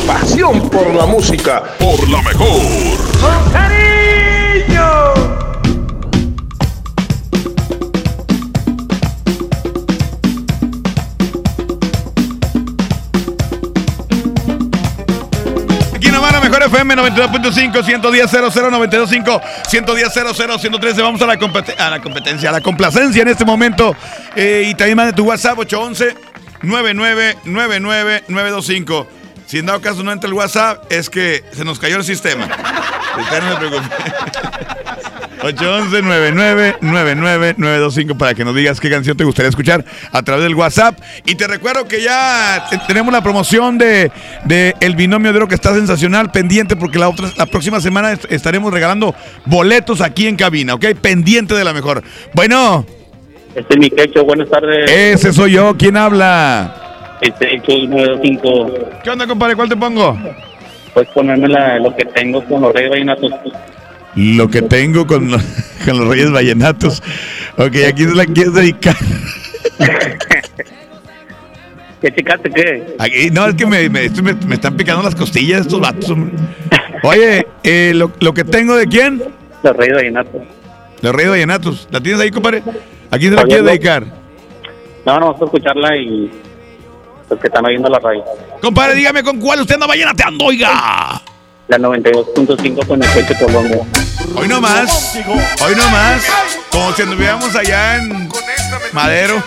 Pasión 0.07 0.69
por 0.69 0.95
la 0.95 1.07
música. 1.07 1.63
Por 1.79 2.09
la 2.09 2.23
mejor. 2.23 2.99
¡Con 3.21 3.53
mejor 16.53 16.69
FM 16.69 16.95
92.5, 16.97 17.83
110 17.85 18.31
00 18.31 18.71
925, 18.71 19.41
110 19.69 20.13
00 20.13 20.59
113. 20.59 21.03
Vamos 21.03 21.23
a 21.23 21.27
la, 21.27 21.33
a 21.33 21.91
la 21.91 22.01
competencia, 22.01 22.51
a 22.51 22.53
la 22.53 22.61
complacencia 22.61 23.23
en 23.23 23.29
este 23.29 23.45
momento. 23.47 23.97
Eh, 24.37 24.65
y 24.67 24.75
también 24.75 24.97
manda 24.97 25.15
tu 25.15 25.25
WhatsApp 25.25 25.59
811 25.59 26.15
9999 26.63 28.25
Si 29.47 29.59
en 29.59 29.67
dado 29.67 29.81
caso 29.81 30.03
no 30.03 30.13
entra 30.13 30.29
el 30.29 30.35
WhatsApp, 30.35 30.85
es 30.93 31.09
que 31.09 31.43
se 31.53 31.65
nos 31.65 31.79
cayó 31.79 31.97
el 31.97 32.05
sistema. 32.05 32.45
Usted 33.19 33.43
no 33.43 33.53
se 33.53 33.57
preocupe. 33.57 33.89
811-9999-925 35.43 38.17
para 38.17 38.35
que 38.35 38.45
nos 38.45 38.55
digas 38.55 38.81
qué 38.81 38.91
canción 38.91 39.17
te 39.17 39.25
gustaría 39.25 39.49
escuchar 39.49 39.85
a 40.13 40.23
través 40.23 40.45
del 40.45 40.55
WhatsApp. 40.55 40.99
Y 41.27 41.35
te 41.35 41.47
recuerdo 41.47 41.87
que 41.87 42.03
ya 42.03 42.67
te- 42.71 42.79
tenemos 42.87 43.13
la 43.13 43.23
promoción 43.23 43.79
de, 43.79 44.11
de 44.45 44.75
El 44.81 44.97
Binomio 44.97 45.33
de 45.33 45.39
Oro 45.39 45.49
que 45.49 45.55
está 45.55 45.75
sensacional, 45.75 46.31
pendiente 46.31 46.77
porque 46.77 46.99
la, 46.99 47.09
otra, 47.09 47.29
la 47.37 47.47
próxima 47.47 47.81
semana 47.81 48.13
est- 48.13 48.31
estaremos 48.31 48.73
regalando 48.73 49.15
boletos 49.47 50.01
aquí 50.01 50.27
en 50.27 50.37
cabina, 50.37 50.75
¿ok? 50.75 50.87
Pendiente 51.01 51.55
de 51.55 51.65
la 51.65 51.73
mejor. 51.73 52.03
Bueno, 52.35 52.87
Este 53.55 53.75
es 53.75 53.81
mi 53.81 53.91
quecho, 53.91 54.25
buenas 54.25 54.49
tardes. 54.49 54.91
ese 54.91 55.33
soy 55.33 55.53
yo. 55.53 55.77
¿Quién 55.77 55.97
habla? 55.97 57.19
Este 57.21 57.57
es 57.57 57.63
el 57.69 57.91
95. 57.91 58.73
¿Qué 59.05 59.11
onda, 59.11 59.27
compadre? 59.27 59.55
¿Cuál 59.57 59.69
te 59.69 59.77
pongo? 59.77 60.19
Pues 60.95 61.09
ponerme 61.09 61.49
la- 61.49 61.79
lo 61.79 61.95
que 61.97 62.05
tengo 62.05 62.45
con 62.45 62.63
los 62.63 62.73
reyes 62.73 62.91
vallenatos. 62.91 63.31
Lo 64.17 64.49
que 64.49 64.63
tengo 64.63 65.07
con, 65.07 65.31
lo- 65.31 65.39
con 65.85 65.99
los 65.99 66.09
Reyes 66.09 66.31
Vallenatos. 66.31 67.03
Ok, 67.57 67.77
aquí 67.89 68.05
se 68.05 68.15
la 68.15 68.27
quieres 68.27 68.53
dedicar. 68.55 68.97
¿Qué 72.01 72.13
checaste 72.13 72.51
qué? 72.51 72.97
Aquí- 72.99 73.31
no, 73.31 73.47
es 73.47 73.55
que 73.55 73.65
me, 73.67 73.89
me- 73.89 74.05
esto 74.07 74.23
me- 74.23 74.35
me 74.35 74.55
están 74.57 74.77
picando 74.77 75.03
las 75.03 75.15
costillas 75.15 75.61
estos 75.63 75.81
vatos. 75.81 76.13
Oye, 77.05 77.47
eh, 77.63 77.93
lo, 77.95 78.11
lo 78.21 78.35
que 78.35 78.45
tengo 78.45 78.75
de 78.77 78.87
quién? 78.87 79.23
Los 79.63 79.77
reyes 79.77 79.95
vallenatos. 79.97 80.43
Los 81.01 81.13
Reyes 81.15 81.31
Vallenatos. 81.31 81.89
¿La 81.91 82.01
tienes 82.01 82.21
ahí, 82.21 82.31
compadre? 82.31 82.63
¿A 83.11 83.19
quién 83.19 83.31
se 83.33 83.37
la 83.37 83.43
quieres 83.43 83.65
dedicar? 83.65 84.05
No, 85.05 85.19
no, 85.19 85.27
vamos 85.27 85.43
a 85.43 85.45
escucharla 85.47 85.97
y 85.97 86.31
los 87.29 87.41
que 87.41 87.49
están 87.49 87.67
oyendo 87.67 87.89
la 87.89 87.99
radio. 87.99 88.23
Compadre, 88.61 88.95
dígame 88.95 89.25
con 89.25 89.41
cuál 89.41 89.61
usted 89.61 89.75
anda 89.75 89.89
vallenateando, 89.89 90.45
oiga. 90.45 91.22
La 91.69 91.79
92.5 91.79 92.87
con 92.87 93.03
el 93.03 93.11
quecho 93.13 93.35
Colombia. 93.45 93.79
Hoy 94.37 94.49
no 94.49 94.61
más. 94.61 95.17
Hoy 95.61 95.75
no 95.77 95.89
más. 95.91 96.23
Como 96.71 96.93
si 96.95 97.03
anduviéramos 97.03 97.55
allá 97.55 97.97
en 97.97 98.29
Madero. 98.93 99.43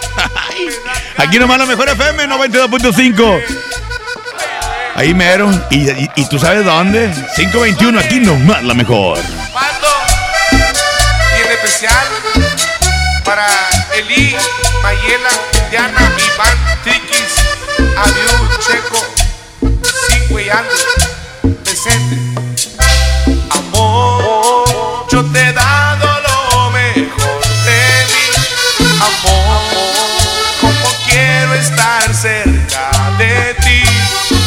Aquí 1.17 1.39
nomás 1.39 1.59
la 1.59 1.65
mejor 1.65 1.89
FM 1.89 2.27
92.5. 2.27 3.43
Ahí 4.95 5.13
mero. 5.13 5.51
¿Y, 5.69 5.89
y, 5.89 6.09
y 6.15 6.25
tú 6.25 6.39
sabes 6.39 6.63
dónde? 6.63 7.11
521, 7.35 7.99
aquí 7.99 8.19
nomás 8.21 8.63
la 8.63 8.73
mejor. 8.73 9.19
y 10.49 11.41
en 11.45 11.51
especial 11.51 12.05
para 13.25 13.45
Eli, 13.93 14.35
Mayela, 14.81 15.29
Diana, 15.69 16.15
Iván, 16.17 16.57
Triquis, 16.83 17.33
Aviu, 17.97 18.49
Checo, 18.59 19.05
Cinco 20.07 20.39
y 20.39 20.49
Andy, 20.49 21.55
presente. 21.63 22.14
Te 25.35 25.49
he 25.49 25.51
dado 25.51 26.07
lo 26.27 26.71
mejor 26.71 27.41
de 27.67 27.81
mí. 28.11 28.25
Amor, 29.09 29.61
como 30.61 30.89
quiero 31.09 31.53
estar 31.55 32.13
cerca 32.13 32.89
de 33.17 33.53
ti. 33.55 33.83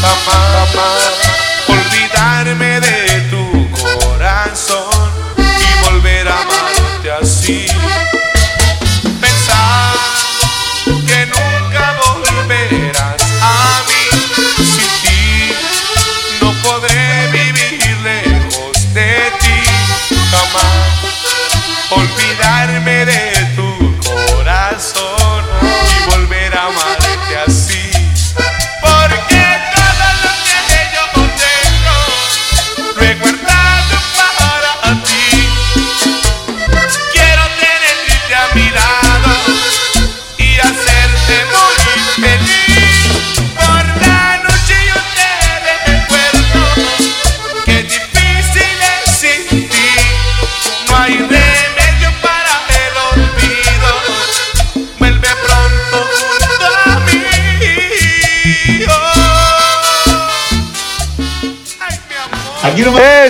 Mamá, 0.01 0.40
mamá, 0.57 0.90
olvidarme 1.68 2.81
de 2.81 2.96
tu 3.07 3.08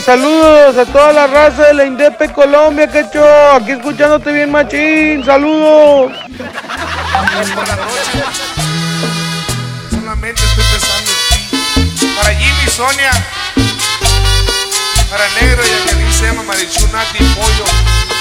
saludos 0.09 0.75
a 0.79 0.87
toda 0.87 1.13
la 1.13 1.27
raza 1.27 1.67
de 1.67 1.75
la 1.75 1.85
Indepe 1.85 2.33
Colombia, 2.33 2.89
quecho. 2.89 3.23
Aquí 3.53 3.73
escuchándote 3.73 4.33
bien, 4.33 4.51
machín. 4.51 5.23
Saludos. 5.23 6.13
Solamente 9.91 10.41
estoy 10.43 10.65
pensando 10.73 11.11
en 11.11 11.99
ti. 12.01 12.07
Para 12.17 12.35
Jimmy, 12.35 12.71
Sonia. 12.71 13.11
Para 15.11 15.25
Negro 15.43 15.63
y 15.63 16.05
dice 16.07 16.25
llama 16.25 16.43
Marichu, 16.45 16.87
Nati, 16.91 17.23
Pollo, 17.35 17.65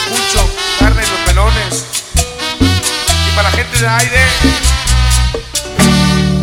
Cucho, 0.10 0.50
Carne 0.80 1.02
y 1.02 1.10
los 1.10 1.20
pelones. 1.22 1.86
Y 2.60 3.32
para 3.34 3.50
la 3.50 3.52
gente 3.56 3.80
de 3.80 3.88
Aire. 3.88 4.24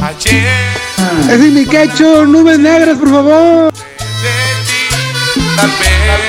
Ayer. 0.04 0.78
Ese 1.24 1.34
es 1.34 1.52
mi 1.52 1.66
quecho. 1.66 2.24
Nubes 2.24 2.58
negras, 2.58 2.96
por 2.96 3.10
favor. 3.10 3.83
Tal 5.56 5.68
vez, 5.68 6.23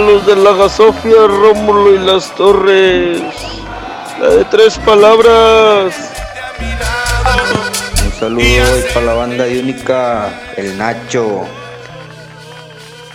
Los 0.00 0.26
de 0.26 0.36
la 0.36 0.52
Gasofia, 0.52 1.26
Rómulo 1.26 1.92
y 1.94 1.98
las 1.98 2.32
Torres. 2.36 3.20
La 4.20 4.28
de 4.28 4.44
tres 4.44 4.78
palabras. 4.78 6.12
Un 8.04 8.12
saludo 8.12 8.74
hoy 8.74 8.82
para 8.94 9.06
la 9.06 9.14
banda 9.14 9.44
de 9.44 9.58
Única, 9.58 10.30
el 10.56 10.78
Nacho. 10.78 11.44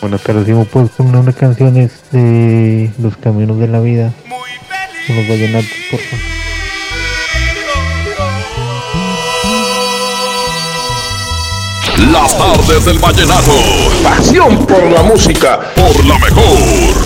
Buenas 0.02 0.22
tardes, 0.24 0.46
si 0.46 0.52
me 0.52 0.65
puedes 0.65 0.89
poner 0.89 1.15
unas 1.15 1.36
canciones 1.36 2.02
de 2.12 2.91
Los 3.00 3.15
Caminos 3.15 3.60
de 3.60 3.67
la 3.69 3.80
Vida 3.80 4.12
con 5.08 5.15
los 5.15 5.28
vallenatos, 5.30 5.72
por 5.89 6.00
favor. 6.02 6.53
Las 12.12 12.38
tardes 12.38 12.86
del 12.86 13.00
vallenato. 13.00 13.52
Pasión 14.04 14.66
por 14.66 14.84
la 14.92 15.04
música, 15.04 15.60
por 15.76 16.06
la 16.06 16.18
mejor. 16.20 17.04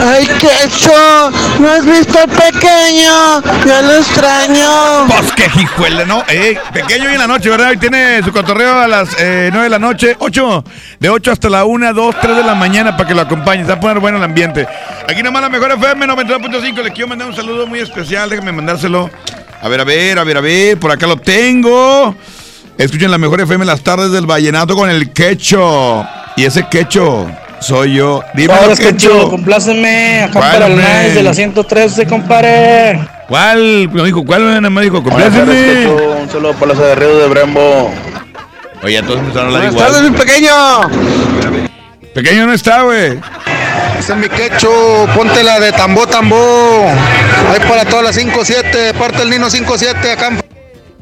¡Ay, 0.00 0.26
quecho! 0.38 1.30
¿No 1.58 1.68
has 1.68 1.84
visto 1.84 2.18
al 2.20 2.28
pequeño? 2.28 3.42
Ya 3.66 3.82
lo 3.82 3.96
extraño. 3.96 5.06
Pues 5.08 5.32
qué 5.32 5.50
hijuele, 5.60 6.06
¿no? 6.06 6.22
Ey, 6.28 6.56
pequeño 6.72 7.10
y 7.10 7.14
en 7.14 7.18
la 7.18 7.26
noche, 7.26 7.50
¿verdad? 7.50 7.70
Hoy 7.70 7.78
tiene 7.78 8.22
su 8.22 8.32
cotorreo 8.32 8.80
a 8.80 8.86
las 8.86 9.16
eh, 9.18 9.48
9 9.50 9.64
de 9.64 9.70
la 9.70 9.80
noche, 9.80 10.16
8, 10.20 10.64
de 11.00 11.08
8 11.08 11.32
hasta 11.32 11.48
la 11.50 11.64
1, 11.64 11.92
2, 11.94 12.16
3 12.20 12.36
de 12.36 12.44
la 12.44 12.54
mañana 12.54 12.96
para 12.96 13.08
que 13.08 13.14
lo 13.14 13.22
acompañe. 13.22 13.62
Se 13.62 13.68
va 13.70 13.74
a 13.74 13.80
poner 13.80 13.98
bueno 13.98 14.18
el 14.18 14.24
ambiente. 14.24 14.68
Aquí 15.08 15.20
nomás 15.22 15.42
la 15.42 15.48
mejor 15.48 15.72
FM 15.72 16.06
92.5. 16.06 16.82
Les 16.84 16.92
quiero 16.92 17.08
mandar 17.08 17.28
un 17.28 17.34
saludo 17.34 17.66
muy 17.66 17.80
especial. 17.80 18.30
Déjenme 18.30 18.52
mandárselo. 18.52 19.10
A 19.60 19.68
ver, 19.68 19.80
a 19.80 19.84
ver, 19.84 20.18
a 20.18 20.24
ver, 20.24 20.36
a 20.36 20.40
ver. 20.40 20.78
Por 20.78 20.90
acá 20.90 21.06
lo 21.06 21.16
tengo. 21.16 22.14
Escuchen 22.76 23.10
la 23.10 23.18
mejor 23.18 23.40
FM 23.40 23.64
las 23.64 23.82
tardes 23.82 24.12
del 24.12 24.26
vallenato 24.26 24.76
con 24.76 24.88
el 24.88 25.12
quecho. 25.12 26.06
Y 26.36 26.44
ese 26.44 26.68
quecho 26.68 27.26
soy 27.60 27.94
yo. 27.94 28.22
Dime 28.34 28.54
quecho, 28.78 29.30
compláceme. 29.30 30.22
Acá 30.24 30.38
¿Cuál, 30.38 30.52
para 30.52 30.66
el 30.66 30.76
nice 30.76 31.14
de 31.14 31.22
la 31.22 31.34
113, 31.34 32.06
compadre. 32.06 33.00
¿Cuál? 33.28 33.88
Me 33.92 34.04
dijo, 34.04 34.24
¿cuál? 34.24 34.60
Más 34.70 34.84
dijo, 34.84 35.02
compláceme. 35.02 35.86
Un 35.88 36.30
saludo 36.30 36.52
para 36.54 36.66
los 36.72 36.78
agarreros 36.78 37.22
de 37.22 37.28
Brembo. 37.28 37.90
Oye, 38.82 39.02
todos 39.02 39.18
empezaron 39.18 39.52
a 39.54 39.56
hablar 39.56 39.72
Buenas 39.72 39.74
igual. 39.74 39.92
tardes, 39.92 40.10
mi 40.10 40.16
pequeño. 40.16 41.68
Pequeño 42.14 42.46
no 42.46 42.52
está, 42.52 42.82
güey. 42.82 43.18
Ese 43.98 44.12
es 44.12 44.18
mi 44.18 44.28
quecho. 44.28 45.06
Ponte 45.14 45.42
la 45.42 45.58
de 45.60 45.72
tambo, 45.72 46.06
tambo. 46.06 46.36
Ahí 46.36 47.60
para 47.68 47.84
todas 47.84 48.04
las 48.04 48.16
5-7. 48.16 48.94
Parte 48.94 49.22
el 49.22 49.30
Nino 49.30 49.48
5-7 49.48 50.12
acá. 50.12 50.30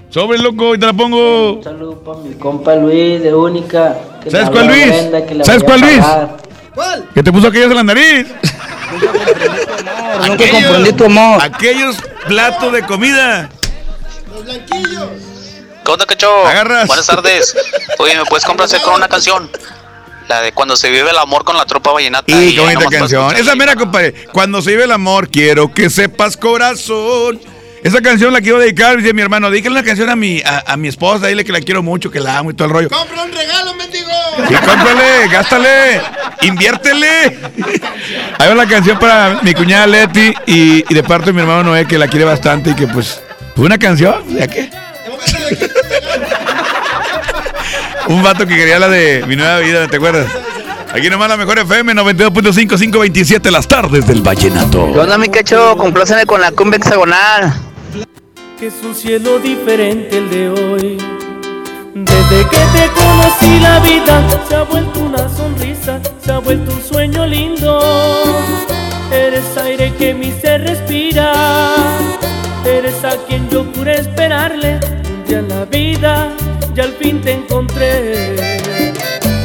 Sobre 0.09 0.39
loco, 0.39 0.75
y 0.75 0.79
te 0.79 0.87
la 0.87 0.93
pongo. 0.93 1.61
Saludos 1.63 1.99
para 2.05 2.19
mi 2.19 2.35
compa 2.37 2.75
Luis 2.75 3.23
de 3.23 3.35
Única. 3.35 3.97
que 4.23 4.31
¿Sabes 4.31 4.49
cuál, 4.51 4.67
Luis? 4.69 4.93
Que 5.29 5.45
¿Sabes 5.45 5.63
cuál, 5.63 5.81
Luis? 5.81 5.99
pagar. 5.99 6.37
Que 7.15 7.23
te 7.23 7.33
puso 7.33 7.49
aquellos 7.49 7.71
en 7.71 7.77
la 7.77 7.83
nariz. 7.83 8.27
Nunca 10.27 10.45
comprendí 10.51 10.93
tu 10.93 11.05
amor. 11.05 11.43
Aquellos 11.43 11.97
platos 12.27 12.73
de 12.73 12.83
comida. 12.83 13.49
¿Qué 15.85 15.93
onda, 15.93 16.07
cacho? 16.07 16.31
Buenas 16.87 17.07
tardes. 17.07 17.55
Oye, 17.99 18.17
¿me 18.17 18.25
puedes 18.25 18.45
complacer 18.45 18.81
con 18.83 18.95
una 18.95 19.09
canción? 19.09 19.51
La 20.29 20.43
de 20.43 20.53
Cuando 20.53 20.77
se 20.77 20.91
vive 20.91 21.11
el 21.11 21.19
amor 21.19 21.45
con 21.45 21.57
la 21.57 21.65
tropa 21.67 21.93
vallenata. 21.93 22.33
Y 22.43 22.55
qué 22.55 22.61
bonita 22.61 22.87
canción. 22.91 23.37
Esa 23.37 23.55
mera, 23.55 23.77
compadre. 23.77 24.13
Cuando 24.33 24.61
se 24.61 24.71
vive 24.71 24.85
el 24.85 24.93
amor, 24.93 25.29
quiero 25.29 25.73
que 25.73 25.89
sepas 25.89 26.37
corazón. 26.37 27.41
Esa 27.85 28.01
canción 28.01 28.33
la 28.33 28.41
quiero 28.41 28.59
dedicar, 28.59 28.97
dice 28.97 29.13
mi 29.13 29.23
hermano. 29.23 29.49
Dedícale 29.51 29.75
una 29.75 29.85
canción 29.85 30.11
a 30.11 30.17
mi, 30.17 30.43
a, 30.43 30.65
a 30.67 30.77
mi 30.77 30.89
esposa, 30.89 31.29
dile 31.29 31.45
que 31.45 31.53
la 31.53 31.61
quiero 31.61 31.85
mucho, 31.85 32.11
que 32.11 32.19
la 32.19 32.39
amo 32.39 32.51
y 32.51 32.55
todo 32.55 32.67
el 32.67 32.75
rollo. 32.75 32.89
¡Compra 32.91 33.23
un 33.23 33.33
regalo, 33.33 33.75
mendigo! 33.75 34.11
Sí, 34.49 34.55
cómprale, 34.55 35.29
gástale, 35.31 36.01
inviértele. 36.43 37.39
Ahí 38.39 38.49
va 38.49 38.55
la 38.57 38.67
canción 38.67 38.99
para 38.99 39.39
mi 39.43 39.55
cuñada 39.55 39.87
Leti 39.87 40.35
y, 40.47 40.85
y 40.89 40.95
de 40.95 41.03
parte 41.05 41.27
de 41.27 41.33
mi 41.35 41.41
hermano 41.43 41.63
Noé, 41.63 41.87
que 41.87 41.97
la 41.99 42.09
quiere 42.09 42.25
bastante 42.25 42.71
y 42.71 42.75
que 42.75 42.89
pues, 42.89 43.23
pues 43.55 43.65
una 43.65 43.79
canción, 43.79 44.25
¿ya 44.37 44.49
qué? 44.49 44.69
Un 48.09 48.23
vato 48.23 48.47
que 48.47 48.55
quería 48.55 48.79
la 48.79 48.89
de 48.89 49.25
mi 49.27 49.35
nueva 49.35 49.59
vida, 49.59 49.87
¿te 49.89 49.97
acuerdas? 49.97 50.27
Aquí 50.93 51.11
nomás 51.11 51.29
la 51.29 51.37
mejor 51.37 51.59
FM 51.59 51.93
92.5, 51.95 52.79
527, 52.79 53.51
las 53.51 53.67
tardes 53.67 54.07
del 54.07 54.23
vallenato. 54.23 54.93
¿Qué 54.93 54.99
onda, 55.01 55.19
mi 55.19 55.29
quecho? 55.29 55.77
Compláceme 55.77 56.25
con 56.25 56.41
la 56.41 56.53
cumbia 56.53 56.79
hexagonal. 56.79 57.53
que 58.59 58.69
es 58.69 58.75
un 58.83 58.95
cielo 58.95 59.39
diferente 59.41 60.19
el 60.19 60.31
de 60.31 60.49
hoy. 60.49 60.99
Desde 61.95 62.49
que 62.49 62.57
te 62.57 62.91
conocí 62.95 63.59
la 63.61 63.81
vida 63.81 64.23
se 64.49 64.55
ha 64.55 64.63
vuelto 64.63 65.01
una 65.01 65.29
sonrisa, 65.29 66.01
se 66.25 66.33
ha 66.33 66.39
vuelto 66.39 66.73
un 66.73 66.83
sueño 66.83 67.27
lindo. 67.27 67.81
Eres 69.13 69.57
aire 69.63 69.93
que 69.99 70.15
mi 70.15 70.31
ser 70.33 70.63
respira, 70.63 71.33
eres 72.65 73.03
a 73.05 73.17
quien 73.27 73.49
yo 73.51 73.65
pude 73.73 73.95
esperarle. 74.01 74.79
Un 75.11 75.25
día 75.27 75.39
en 75.41 75.49
la 75.49 75.65
vida 75.65 76.33
ya 76.77 76.85
al 76.85 76.93
fin 76.93 77.23
te 77.23 77.33
encontré. 77.33 78.37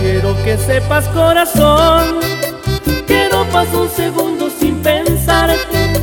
Quiero 0.01 0.35
que 0.43 0.57
sepas 0.57 1.07
corazón 1.09 2.19
que 3.07 3.29
no 3.31 3.45
paso 3.45 3.83
un 3.83 3.89
segundo 3.89 4.49
sin 4.49 4.75
pensarte, 4.79 5.93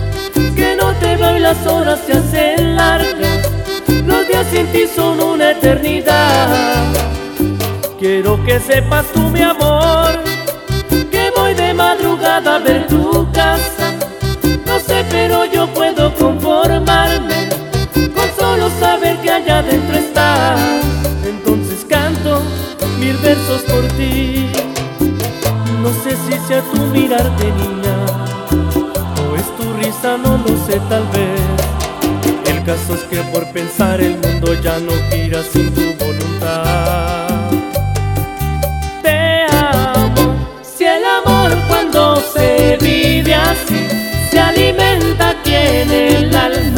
que 0.57 0.75
no 0.81 0.93
te 0.95 1.17
veo 1.17 1.37
y 1.37 1.41
las 1.41 1.67
horas 1.67 2.01
se 2.07 2.15
hacen 2.15 2.77
largas, 2.77 3.51
los 4.07 4.27
días 4.27 4.47
sin 4.51 4.67
ti 4.69 4.87
son 4.87 5.21
una 5.21 5.51
eternidad. 5.51 6.49
Quiero 7.99 8.43
que 8.45 8.59
sepas 8.59 9.05
tú 9.13 9.21
mi 9.29 9.43
amor, 9.43 10.11
que 11.11 11.31
voy 11.37 11.53
de 11.53 11.75
madrugada 11.75 12.57
a 12.57 12.59
ver 12.59 12.87
tu 12.87 13.31
casa. 13.33 13.93
No 14.67 14.81
sé, 14.81 15.05
pero 15.11 15.45
yo 15.45 15.67
puedo 15.75 16.15
conformarme 16.15 17.51
con 18.15 18.29
solo 18.39 18.71
saber 18.81 19.19
que 19.19 19.31
allá 19.31 19.59
adentro 19.59 19.99
estás. 19.99 20.98
Versos 23.29 23.61
por 23.65 23.87
ti. 23.99 24.51
No 25.83 25.91
sé 26.03 26.17
si 26.17 26.33
sea 26.49 26.63
tu 26.63 26.81
mirarte 26.87 27.45
niña 27.61 27.97
o 29.21 29.37
es 29.37 29.45
tu 29.59 29.71
risa, 29.75 30.17
no 30.17 30.39
lo 30.39 30.57
sé 30.67 30.81
tal 30.89 31.07
vez. 31.09 31.43
El 32.47 32.65
caso 32.65 32.95
es 32.95 33.03
que 33.03 33.19
por 33.31 33.47
pensar 33.53 34.01
el 34.01 34.17
mundo 34.17 34.55
ya 34.63 34.79
no 34.79 34.93
gira 35.11 35.43
sin 35.43 35.71
tu 35.75 35.83
voluntad. 36.03 37.51
Te 39.03 39.45
amo, 39.53 40.35
si 40.63 40.85
el 40.87 41.05
amor 41.05 41.51
cuando 41.69 42.23
se 42.33 42.79
vive 42.81 43.35
así 43.35 43.89
se 44.31 44.41
alimenta 44.41 45.29
aquí 45.29 45.53
el 45.53 46.35
alma. 46.35 46.78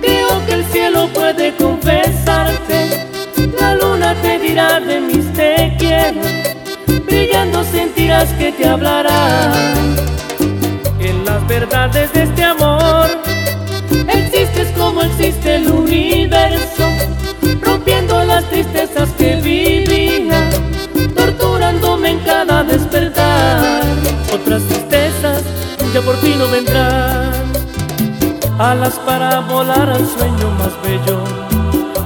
Creo 0.00 0.46
que 0.46 0.52
el 0.54 0.64
cielo 0.66 1.08
puede 1.12 1.54
confesarte, 1.56 3.06
la 3.60 3.74
luna 3.74 4.14
te 4.22 4.38
dirá 4.38 4.80
de 4.80 5.00
mis 5.00 5.30
te 5.34 5.74
quiero, 5.78 6.20
brillando 7.04 7.62
sentirás 7.64 8.30
que 8.34 8.52
te 8.52 8.66
hablará. 8.66 9.52
En 11.00 11.24
las 11.24 11.46
verdades 11.46 12.12
de 12.14 12.22
este 12.22 12.44
amor, 12.44 13.08
existes 14.08 14.70
como 14.78 15.02
existe 15.02 15.56
el 15.56 15.70
universo, 15.70 16.84
rompiendo 17.60 18.24
las 18.24 18.44
tristezas 18.48 19.10
que 19.18 19.36
vivía, 19.36 20.48
torturándome 21.14 22.10
en 22.12 22.18
cada 22.20 22.64
despertar. 22.64 23.82
Otras 24.32 24.62
tristezas 24.62 25.42
ya 25.94 26.00
por 26.00 26.16
fin 26.16 26.36
no 26.38 26.48
vendrán, 26.48 26.93
alas 28.58 28.94
para 29.06 29.40
volar 29.40 29.88
al 29.90 30.06
sueño 30.06 30.50
más 30.58 30.72
bello. 30.82 31.22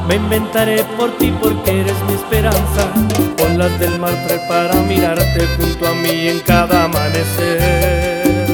Me 0.06 0.16
inventaré 0.16 0.84
por 0.96 1.16
ti 1.18 1.32
porque 1.40 1.80
eres 1.80 1.96
mi 2.06 2.14
esperanza. 2.14 2.92
Olas 3.44 3.78
del 3.78 3.98
mar 3.98 4.14
prepara 4.26 4.74
mirarte 4.82 5.46
junto 5.56 5.87
a 5.87 5.94
mí 5.94 6.28
en 6.28 6.40
cada 6.40 6.84
amanecer. 6.84 8.46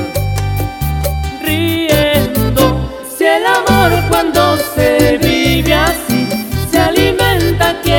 Riendo, 1.42 2.90
si 3.16 3.24
el 3.24 3.46
amor 3.46 3.92
cuando 4.08 4.56
se 4.56 5.18
vive 5.18 5.74
así 5.74 6.28
se 6.70 6.78
alimenta 6.78 7.70
aquí 7.70 7.92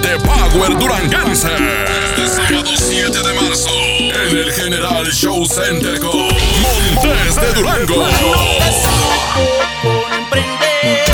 2020 0.00 0.18
Power 0.18 0.78
Duranguense. 0.78 1.48
Este 2.04 2.26
sábado 2.28 2.70
7 2.76 3.10
de 3.10 3.32
marzo 3.34 3.70
en 3.70 4.36
el 4.36 4.52
General 4.52 5.06
Show 5.06 5.46
Center 5.46 5.98
con 6.00 6.10
Montes 6.16 7.36
de 7.36 7.52
Durango. 7.54 8.06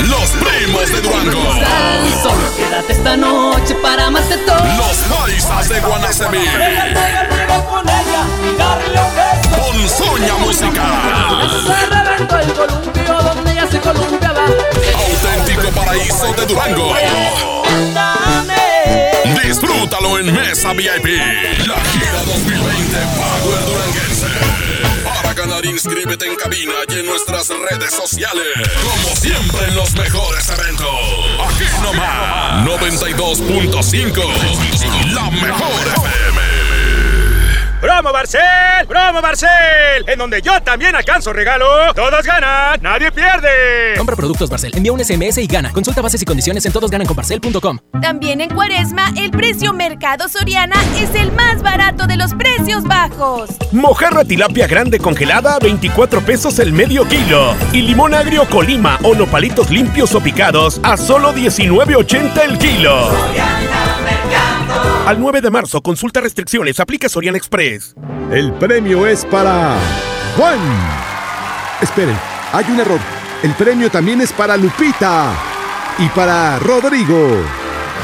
Los 0.07 0.29
primos 0.31 0.91
de 0.91 1.01
Durango. 1.01 1.43
Solo 2.21 2.55
quédate 2.55 2.93
esta 2.93 3.17
noche 3.17 3.75
para 3.75 4.07
amarte 4.07 4.37
todo. 4.37 4.57
Los 4.57 4.97
paisas 5.17 5.69
de 5.69 5.79
Guanacemí. 5.81 6.45
con. 7.69 7.85
Ponzoña 9.55 10.35
musical. 10.35 11.41
Auténtico 14.95 15.71
paraíso 15.71 16.33
de 16.33 16.45
Durango. 16.45 16.93
Disfrútalo 19.35 20.17
en 20.19 20.33
Mesa 20.33 20.73
VIP. 20.73 21.05
La 21.65 21.75
gira 21.83 22.23
2020 22.25 22.97
Power 23.17 23.65
Duranguense. 23.65 24.27
Para 25.03 25.33
ganar, 25.33 25.65
inscríbete 25.65 26.25
en 26.27 26.35
cabina 26.35 26.73
y 26.87 26.99
en 26.99 27.05
nuestras 27.05 27.49
redes 27.49 27.93
sociales. 27.93 28.45
Como 28.83 29.15
siempre 29.15 29.65
en 29.67 29.75
los 29.75 29.93
mejores 29.95 30.49
eventos. 30.49 30.87
Aquí 31.45 31.65
nomás. 31.81 32.65
92.5. 32.67 35.13
La 35.13 35.29
mejor 35.31 35.87
FM. 35.87 36.46
¡Promo 37.81 38.11
Barcel! 38.11 38.41
¡Promo 38.87 39.21
Barcel! 39.21 39.49
En 40.07 40.17
donde 40.17 40.41
yo 40.41 40.59
también 40.63 40.95
alcanzo 40.95 41.31
regalo. 41.31 41.93
Todos 41.93 42.25
ganan, 42.25 42.81
nadie 42.81 43.11
pierde. 43.11 43.93
Compra 43.97 44.15
productos 44.15 44.49
Barcel, 44.49 44.71
envía 44.75 44.91
un 44.91 45.03
SMS 45.03 45.37
y 45.37 45.47
gana. 45.47 45.71
Consulta 45.71 46.01
bases 46.01 46.21
y 46.21 46.25
condiciones 46.25 46.65
en 46.65 46.71
todosgananconbarcel.com. 46.71 47.77
También 48.01 48.41
en 48.41 48.49
Cuaresma, 48.49 49.11
el 49.15 49.29
precio 49.29 49.73
Mercado 49.73 50.27
Soriana 50.27 50.75
es 50.99 51.13
el 51.13 51.31
más 51.31 51.61
barato 51.61 52.07
de 52.07 52.17
los 52.17 52.33
precios 52.33 52.83
bajos. 52.83 53.51
Mojarra 53.71 54.25
tilapia 54.25 54.65
grande 54.65 54.97
congelada 54.99 55.55
a 55.55 55.59
24 55.59 56.21
pesos 56.21 56.57
el 56.59 56.73
medio 56.73 57.07
kilo. 57.07 57.53
Y 57.73 57.83
limón 57.83 58.15
agrio 58.15 58.45
Colima 58.49 58.97
o 59.03 59.13
nopalitos 59.13 59.69
limpios 59.69 60.15
o 60.15 60.19
picados 60.19 60.79
a 60.83 60.97
solo 60.97 61.33
19.80 61.33 62.41
el 62.43 62.57
kilo. 62.57 63.09
Al 65.05 65.19
9 65.19 65.41
de 65.41 65.49
marzo, 65.49 65.81
consulta 65.81 66.21
restricciones, 66.21 66.79
aplica 66.79 67.07
Soriana 67.09 67.37
Express. 67.37 67.95
El 68.31 68.53
premio 68.53 69.07
es 69.07 69.25
para 69.25 69.77
Juan. 70.35 70.59
Esperen, 71.81 72.17
hay 72.51 72.65
un 72.69 72.79
error. 72.79 72.99
El 73.43 73.53
premio 73.53 73.89
también 73.89 74.19
es 74.21 74.33
para 74.33 74.57
Lupita 74.57 75.33
y 75.99 76.09
para 76.09 76.59
Rodrigo. 76.59 77.41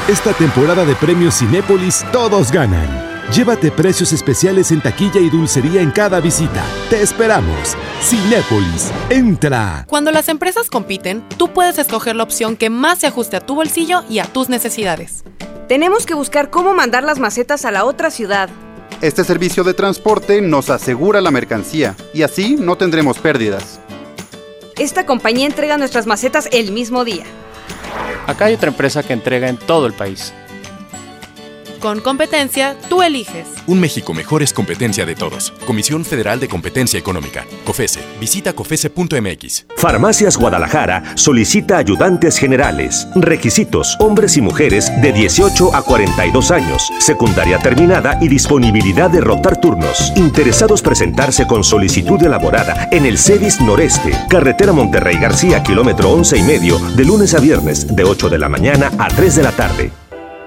Esta 0.08 0.32
temporada 0.32 0.84
de 0.84 0.94
premios 0.94 1.38
Cinépolis 1.38 2.04
todos 2.12 2.50
ganan. 2.50 3.13
Llévate 3.32 3.72
precios 3.72 4.12
especiales 4.12 4.70
en 4.70 4.80
taquilla 4.80 5.18
y 5.18 5.30
dulcería 5.30 5.80
en 5.80 5.90
cada 5.90 6.20
visita. 6.20 6.62
Te 6.90 7.02
esperamos. 7.02 7.74
Cinépolis, 8.00 8.92
entra. 9.10 9.84
Cuando 9.88 10.12
las 10.12 10.28
empresas 10.28 10.68
compiten, 10.68 11.24
tú 11.36 11.52
puedes 11.52 11.78
escoger 11.78 12.16
la 12.16 12.22
opción 12.22 12.56
que 12.56 12.70
más 12.70 12.98
se 12.98 13.06
ajuste 13.06 13.36
a 13.36 13.40
tu 13.40 13.54
bolsillo 13.54 14.04
y 14.08 14.18
a 14.18 14.26
tus 14.26 14.48
necesidades. 14.48 15.24
Tenemos 15.68 16.04
que 16.06 16.14
buscar 16.14 16.50
cómo 16.50 16.74
mandar 16.74 17.02
las 17.02 17.18
macetas 17.18 17.64
a 17.64 17.70
la 17.70 17.84
otra 17.84 18.10
ciudad. 18.10 18.50
Este 19.00 19.24
servicio 19.24 19.64
de 19.64 19.74
transporte 19.74 20.40
nos 20.40 20.70
asegura 20.70 21.20
la 21.20 21.30
mercancía 21.30 21.96
y 22.12 22.22
así 22.22 22.56
no 22.56 22.76
tendremos 22.76 23.18
pérdidas. 23.18 23.80
Esta 24.78 25.06
compañía 25.06 25.46
entrega 25.46 25.78
nuestras 25.78 26.06
macetas 26.06 26.48
el 26.52 26.72
mismo 26.72 27.04
día. 27.04 27.24
Acá 28.26 28.46
hay 28.46 28.54
otra 28.54 28.68
empresa 28.68 29.02
que 29.02 29.12
entrega 29.12 29.48
en 29.48 29.56
todo 29.56 29.86
el 29.86 29.92
país. 29.94 30.32
Con 31.84 32.00
competencia, 32.00 32.78
tú 32.88 33.02
eliges. 33.02 33.46
Un 33.66 33.78
México 33.78 34.14
mejor 34.14 34.42
es 34.42 34.54
competencia 34.54 35.04
de 35.04 35.14
todos. 35.14 35.52
Comisión 35.66 36.02
Federal 36.02 36.40
de 36.40 36.48
Competencia 36.48 36.98
Económica. 36.98 37.44
COFESE. 37.66 38.00
Visita 38.18 38.54
COFESE.mx. 38.54 39.66
Farmacias 39.76 40.38
Guadalajara 40.38 41.12
solicita 41.14 41.76
ayudantes 41.76 42.38
generales. 42.38 43.06
Requisitos: 43.16 43.98
hombres 44.00 44.38
y 44.38 44.40
mujeres 44.40 44.90
de 45.02 45.12
18 45.12 45.76
a 45.76 45.82
42 45.82 46.50
años, 46.52 46.90
secundaria 47.00 47.58
terminada 47.58 48.16
y 48.18 48.28
disponibilidad 48.28 49.10
de 49.10 49.20
rotar 49.20 49.60
turnos. 49.60 50.10
Interesados 50.16 50.80
presentarse 50.80 51.46
con 51.46 51.64
solicitud 51.64 52.22
elaborada 52.22 52.88
en 52.92 53.04
el 53.04 53.18
CEDIS 53.18 53.60
Noreste, 53.60 54.10
carretera 54.30 54.72
Monterrey 54.72 55.18
García, 55.18 55.62
kilómetro 55.62 56.12
11 56.12 56.38
y 56.38 56.42
medio, 56.44 56.78
de 56.78 57.04
lunes 57.04 57.34
a 57.34 57.40
viernes, 57.40 57.94
de 57.94 58.04
8 58.04 58.30
de 58.30 58.38
la 58.38 58.48
mañana 58.48 58.90
a 58.96 59.08
3 59.08 59.36
de 59.36 59.42
la 59.42 59.52
tarde. 59.52 59.92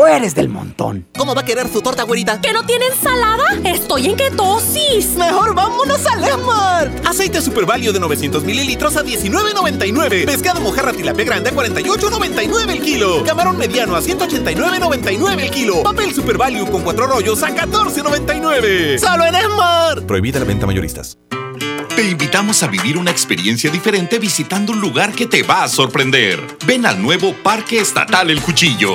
o 0.00 0.06
eres 0.06 0.34
del 0.34 0.48
montón? 0.48 1.06
¿Cómo 1.16 1.34
va 1.34 1.42
a 1.42 1.44
querer 1.44 1.68
su 1.68 1.82
torta, 1.82 2.04
güerita? 2.04 2.40
¿Que 2.40 2.52
no 2.52 2.64
tiene 2.64 2.86
ensalada? 2.86 3.44
Estoy 3.64 4.06
en 4.06 4.16
ketosis. 4.16 5.14
Mejor 5.16 5.54
vámonos 5.54 6.06
a 6.06 6.16
Lemar. 6.16 6.90
Aceite 7.04 7.42
Super 7.42 7.66
Value 7.66 7.92
de 7.92 8.00
900 8.00 8.42
mililitros 8.44 8.96
a 8.96 9.04
$19.99. 9.04 10.24
Pescado 10.24 10.60
mojarra 10.60 10.92
tilapia 10.92 11.24
grande 11.24 11.50
a 11.50 11.52
$48.99 11.52 12.70
el 12.70 12.80
kilo. 12.80 13.24
Camarón 13.24 13.58
mediano 13.58 13.94
a 13.94 14.00
$189.99 14.00 15.40
el 15.40 15.50
kilo. 15.50 15.82
Papel 15.82 16.14
Super 16.14 16.38
Value 16.38 16.70
con 16.70 16.82
cuatro 16.82 17.06
rollos 17.06 17.42
a 17.42 17.50
$14.99. 17.50 18.98
¡Solo 18.98 19.26
en 19.26 19.34
Esmar! 19.34 20.06
Prohibida 20.06 20.38
la 20.38 20.46
venta 20.46 20.66
mayoristas. 20.66 21.18
Te 21.94 22.08
invitamos 22.08 22.62
a 22.62 22.68
vivir 22.68 22.96
una 22.96 23.10
experiencia 23.10 23.70
diferente 23.70 24.18
visitando 24.18 24.72
un 24.72 24.80
lugar 24.80 25.12
que 25.12 25.26
te 25.26 25.42
va 25.42 25.64
a 25.64 25.68
sorprender. 25.68 26.40
Ven 26.64 26.86
al 26.86 27.02
nuevo 27.02 27.34
Parque 27.42 27.80
Estatal 27.80 28.30
El 28.30 28.40
Cuchillo. 28.40 28.94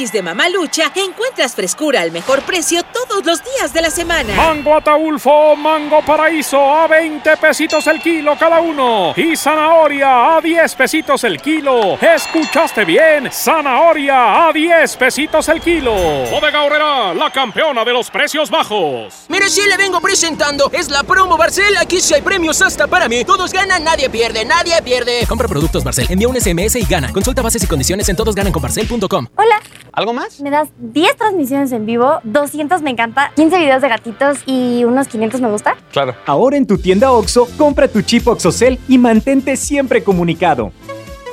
Tianguis 0.00 0.12
de 0.12 0.22
Mamalucha 0.22 0.92
encuentras 0.94 1.54
frescura 1.54 2.00
al 2.00 2.10
mejor 2.10 2.40
precio 2.42 2.82
todos 2.84 3.24
los 3.24 3.42
días 3.44 3.72
de 3.74 3.82
la 3.82 3.90
semana. 3.90 4.34
Mango 4.34 4.74
Ataulfo, 4.74 5.54
mango 5.56 6.00
paraíso 6.02 6.58
a 6.74 6.86
20 6.86 7.36
pesitos 7.36 7.86
el 7.86 8.00
kilo 8.00 8.34
cada 8.38 8.60
uno. 8.60 9.12
Y 9.16 9.36
zanahoria 9.36 10.36
a 10.36 10.40
10 10.40 10.74
pesitos 10.74 11.24
el 11.24 11.40
kilo. 11.40 11.98
¿Escuchaste 12.00 12.84
bien? 12.84 13.30
Zanahoria 13.30 14.48
a 14.48 14.52
10 14.52 14.96
pesitos 14.96 15.48
el 15.48 15.60
kilo. 15.60 15.92
Bodega 16.30 16.62
Horrera, 16.62 17.12
la 17.12 17.30
campeona 17.30 17.84
de 17.84 17.92
los 17.92 18.10
precios 18.10 18.48
bajos. 18.48 19.26
Mire, 19.28 19.50
sí 19.50 19.62
le 19.68 19.76
vengo 19.76 20.00
presentando. 20.00 20.70
Es 20.72 20.88
la 20.88 21.02
promo 21.02 21.36
Barcel. 21.36 21.76
Aquí 21.76 22.00
sí 22.00 22.14
hay 22.14 22.22
premios 22.22 22.62
hasta 22.62 22.86
para 22.86 23.08
mí. 23.08 23.24
Todos 23.24 23.52
ganan, 23.52 23.84
nadie 23.84 24.08
pierde, 24.08 24.46
nadie 24.46 24.80
pierde. 24.82 25.26
Compra 25.28 25.46
productos 25.48 25.84
Barcel, 25.84 26.06
envía 26.08 26.28
un 26.28 26.40
SMS 26.40 26.76
y 26.76 26.84
gana. 26.84 27.12
Consulta 27.12 27.42
bases 27.42 27.62
y 27.64 27.66
condiciones 27.66 28.08
en 28.08 28.16
todosgananconbarcel.com. 28.16 29.26
Hola. 29.36 29.60
¿Algo 29.92 30.12
más? 30.12 30.40
Me 30.40 30.50
das 30.50 30.68
10 30.78 31.16
transmisiones 31.16 31.72
en 31.72 31.86
vivo, 31.86 32.20
200 32.24 32.82
me 32.82 32.90
encanta, 32.90 33.32
15 33.36 33.58
videos 33.58 33.82
de 33.82 33.88
gatitos 33.88 34.38
y 34.46 34.84
unos 34.84 35.08
500 35.08 35.40
me 35.40 35.50
gusta. 35.50 35.76
Claro. 35.92 36.14
Ahora 36.26 36.56
en 36.56 36.66
tu 36.66 36.78
tienda 36.78 37.12
OXO, 37.12 37.48
compra 37.56 37.88
tu 37.88 38.02
chip 38.02 38.26
OXOCEL 38.28 38.78
y 38.88 38.98
mantente 38.98 39.56
siempre 39.56 40.02
comunicado. 40.02 40.72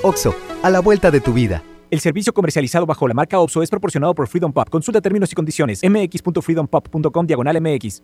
OXO, 0.03 0.35
a 0.63 0.69
la 0.69 0.79
vuelta 0.79 1.11
de 1.11 1.21
tu 1.21 1.33
vida. 1.33 1.63
El 1.89 2.01
servicio 2.01 2.33
comercializado 2.33 2.85
bajo 2.85 3.07
la 3.07 3.13
marca 3.13 3.39
OPSO 3.39 3.63
es 3.63 3.69
proporcionado 3.69 4.13
por 4.13 4.27
Freedom 4.27 4.51
Pop. 4.51 4.69
Consulta 4.69 4.99
términos 4.99 5.31
y 5.31 5.35
condiciones. 5.35 5.81
mx.freedompop.com 5.83 7.25
diagonal 7.25 7.61
mx. 7.61 8.03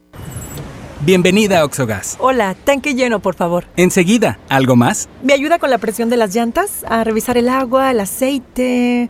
Bienvenida 1.06 1.60
a 1.60 1.66
Oxogas. 1.66 2.16
Hola, 2.22 2.56
tanque 2.64 2.96
lleno, 2.96 3.20
por 3.20 3.36
favor. 3.36 3.66
Enseguida, 3.76 4.40
¿algo 4.48 4.78
más? 4.78 5.10
¿Me 5.22 5.34
ayuda 5.34 5.60
con 5.60 5.70
la 5.70 5.78
presión 5.78 6.10
de 6.10 6.16
las 6.16 6.34
llantas? 6.34 6.86
A 6.88 7.04
revisar 7.04 7.38
el 7.38 7.50
agua, 7.50 7.92
el 7.92 8.00
aceite. 8.00 9.10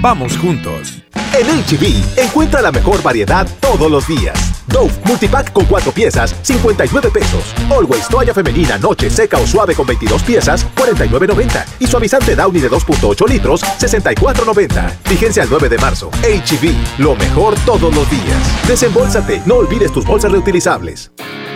Vamos 0.00 0.38
juntos. 0.38 1.02
En 1.34 1.46
HB, 1.46 2.20
encuentra 2.20 2.62
la 2.62 2.70
mejor 2.70 3.02
variedad 3.02 3.48
todos 3.60 3.90
los 3.90 4.06
días. 4.06 4.62
Dove 4.68 4.92
Multipack 5.04 5.52
con 5.52 5.64
4 5.64 5.90
piezas, 5.90 6.36
59 6.42 7.10
pesos. 7.10 7.52
Always 7.68 8.06
toalla 8.06 8.32
femenina, 8.32 8.78
noche, 8.78 9.10
seca 9.10 9.38
o 9.38 9.46
suave 9.46 9.74
con 9.74 9.86
22 9.86 10.22
piezas, 10.22 10.64
49.90. 10.76 11.64
Y 11.80 11.86
suavizante 11.88 12.36
Downy 12.36 12.60
de 12.60 12.70
2.8 12.70 13.28
litros, 13.28 13.62
64.90. 13.62 14.92
Vigencia 15.10 15.42
el 15.42 15.50
9 15.50 15.68
de 15.68 15.78
marzo. 15.78 16.10
HB, 16.22 17.00
lo 17.00 17.16
mejor 17.16 17.56
todos 17.66 17.92
los 17.92 18.08
días. 18.08 18.68
Desembolsate, 18.68 19.42
no 19.46 19.56
olvides 19.56 19.90
tus 19.90 20.04
bolsas 20.04 20.30
reutilizables. 20.30 21.10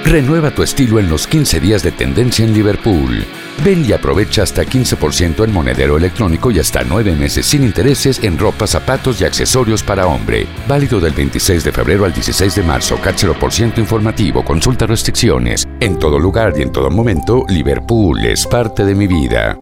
Renueva 0.04 0.50
tu 0.50 0.62
estilo 0.64 0.98
en 0.98 1.08
los 1.08 1.28
15 1.28 1.60
días 1.60 1.82
de 1.84 1.92
tendencia 1.92 2.44
en 2.44 2.52
Liverpool. 2.52 3.24
Ven 3.64 3.84
y 3.84 3.92
aprovecha 3.92 4.42
hasta 4.42 4.64
15% 4.64 5.44
en 5.44 5.52
monedero 5.52 5.96
electrónico 5.96 6.50
y 6.50 6.58
hasta 6.58 6.82
9 6.82 7.14
meses 7.14 7.46
sin 7.46 7.62
intereses 7.62 8.18
en 8.22 8.31
ropa, 8.38 8.66
zapatos 8.66 9.20
y 9.20 9.24
accesorios 9.24 9.82
para 9.82 10.06
hombre. 10.06 10.46
Válido 10.68 11.00
del 11.00 11.12
26 11.12 11.64
de 11.64 11.72
febrero 11.72 12.04
al 12.04 12.12
16 12.12 12.54
de 12.54 12.62
marzo. 12.62 12.98
por 13.40 13.52
ciento 13.52 13.80
informativo. 13.80 14.44
Consulta 14.44 14.86
restricciones. 14.86 15.66
En 15.80 15.98
todo 15.98 16.18
lugar 16.18 16.54
y 16.56 16.62
en 16.62 16.72
todo 16.72 16.90
momento, 16.90 17.44
Liverpool 17.48 18.24
es 18.24 18.46
parte 18.46 18.84
de 18.84 18.94
mi 18.94 19.06
vida. 19.06 19.58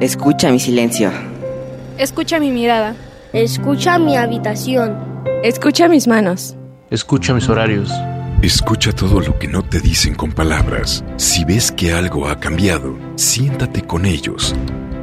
Escucha 0.00 0.50
mi 0.50 0.58
silencio. 0.58 1.10
Escucha 1.98 2.40
mi 2.40 2.50
mirada. 2.50 2.96
Escucha 3.32 3.98
mi 3.98 4.16
habitación. 4.16 4.96
Escucha 5.42 5.88
mis 5.88 6.06
manos. 6.06 6.56
Escucha 6.90 7.32
mis 7.34 7.48
horarios. 7.48 7.90
Escucha 8.42 8.92
todo 8.92 9.20
lo 9.20 9.38
que 9.38 9.46
no 9.46 9.62
te 9.62 9.80
dicen 9.80 10.16
con 10.16 10.32
palabras. 10.32 11.04
Si 11.16 11.44
ves 11.44 11.70
que 11.70 11.92
algo 11.92 12.28
ha 12.28 12.40
cambiado, 12.40 12.98
siéntate 13.14 13.82
con 13.82 14.04
ellos. 14.04 14.54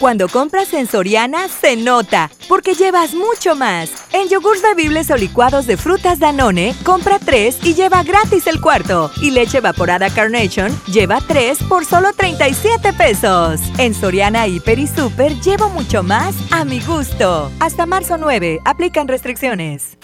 Cuando 0.00 0.28
compras 0.28 0.72
en 0.72 0.86
Soriana, 0.86 1.46
se 1.48 1.76
nota, 1.76 2.30
porque 2.48 2.72
llevas 2.72 3.12
mucho 3.12 3.54
más. 3.54 3.92
En 4.14 4.30
yogurts 4.30 4.62
bebibles 4.62 5.10
o 5.10 5.16
licuados 5.16 5.66
de 5.66 5.76
frutas 5.76 6.18
Danone, 6.18 6.74
compra 6.84 7.18
3 7.18 7.58
y 7.64 7.74
lleva 7.74 8.02
gratis 8.02 8.46
el 8.46 8.62
cuarto. 8.62 9.10
Y 9.20 9.30
leche 9.30 9.58
evaporada 9.58 10.08
Carnation, 10.08 10.74
lleva 10.86 11.20
3 11.20 11.64
por 11.64 11.84
solo 11.84 12.14
37 12.14 12.94
pesos. 12.94 13.60
En 13.76 13.92
Soriana, 13.92 14.46
Hiper 14.46 14.78
y 14.78 14.86
Super, 14.86 15.38
llevo 15.38 15.68
mucho 15.68 16.02
más 16.02 16.34
a 16.50 16.64
mi 16.64 16.80
gusto. 16.80 17.52
Hasta 17.60 17.84
marzo 17.84 18.16
9, 18.16 18.60
aplican 18.64 19.06
restricciones. 19.06 19.98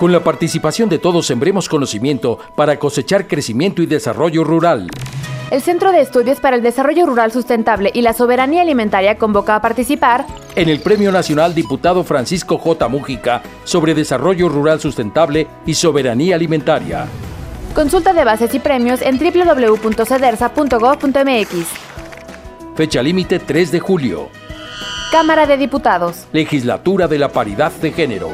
Con 0.00 0.10
la 0.10 0.24
participación 0.24 0.88
de 0.88 0.98
todos 0.98 1.26
sembremos 1.26 1.68
conocimiento 1.68 2.40
para 2.56 2.76
cosechar 2.76 3.28
crecimiento 3.28 3.82
y 3.82 3.86
desarrollo 3.86 4.42
rural. 4.42 4.90
El 5.52 5.60
Centro 5.60 5.92
de 5.92 6.00
Estudios 6.00 6.40
para 6.40 6.56
el 6.56 6.62
Desarrollo 6.62 7.04
Rural 7.04 7.30
Sustentable 7.30 7.90
y 7.92 8.00
la 8.00 8.14
Soberanía 8.14 8.62
Alimentaria 8.62 9.18
convoca 9.18 9.54
a 9.54 9.60
participar 9.60 10.24
en 10.56 10.70
el 10.70 10.80
Premio 10.80 11.12
Nacional 11.12 11.54
Diputado 11.54 12.04
Francisco 12.04 12.56
J. 12.56 12.88
Mújica 12.88 13.42
sobre 13.64 13.92
Desarrollo 13.92 14.48
Rural 14.48 14.80
Sustentable 14.80 15.46
y 15.66 15.74
Soberanía 15.74 16.36
Alimentaria. 16.36 17.04
Consulta 17.74 18.14
de 18.14 18.24
bases 18.24 18.54
y 18.54 18.60
premios 18.60 19.02
en 19.02 19.18
www.cedersa.gov.mx. 19.18 21.66
Fecha 22.74 23.02
límite 23.02 23.38
3 23.38 23.72
de 23.72 23.80
julio. 23.80 24.30
Cámara 25.10 25.44
de 25.44 25.58
Diputados. 25.58 26.28
Legislatura 26.32 27.08
de 27.08 27.18
la 27.18 27.28
Paridad 27.28 27.72
de 27.72 27.92
Género 27.92 28.30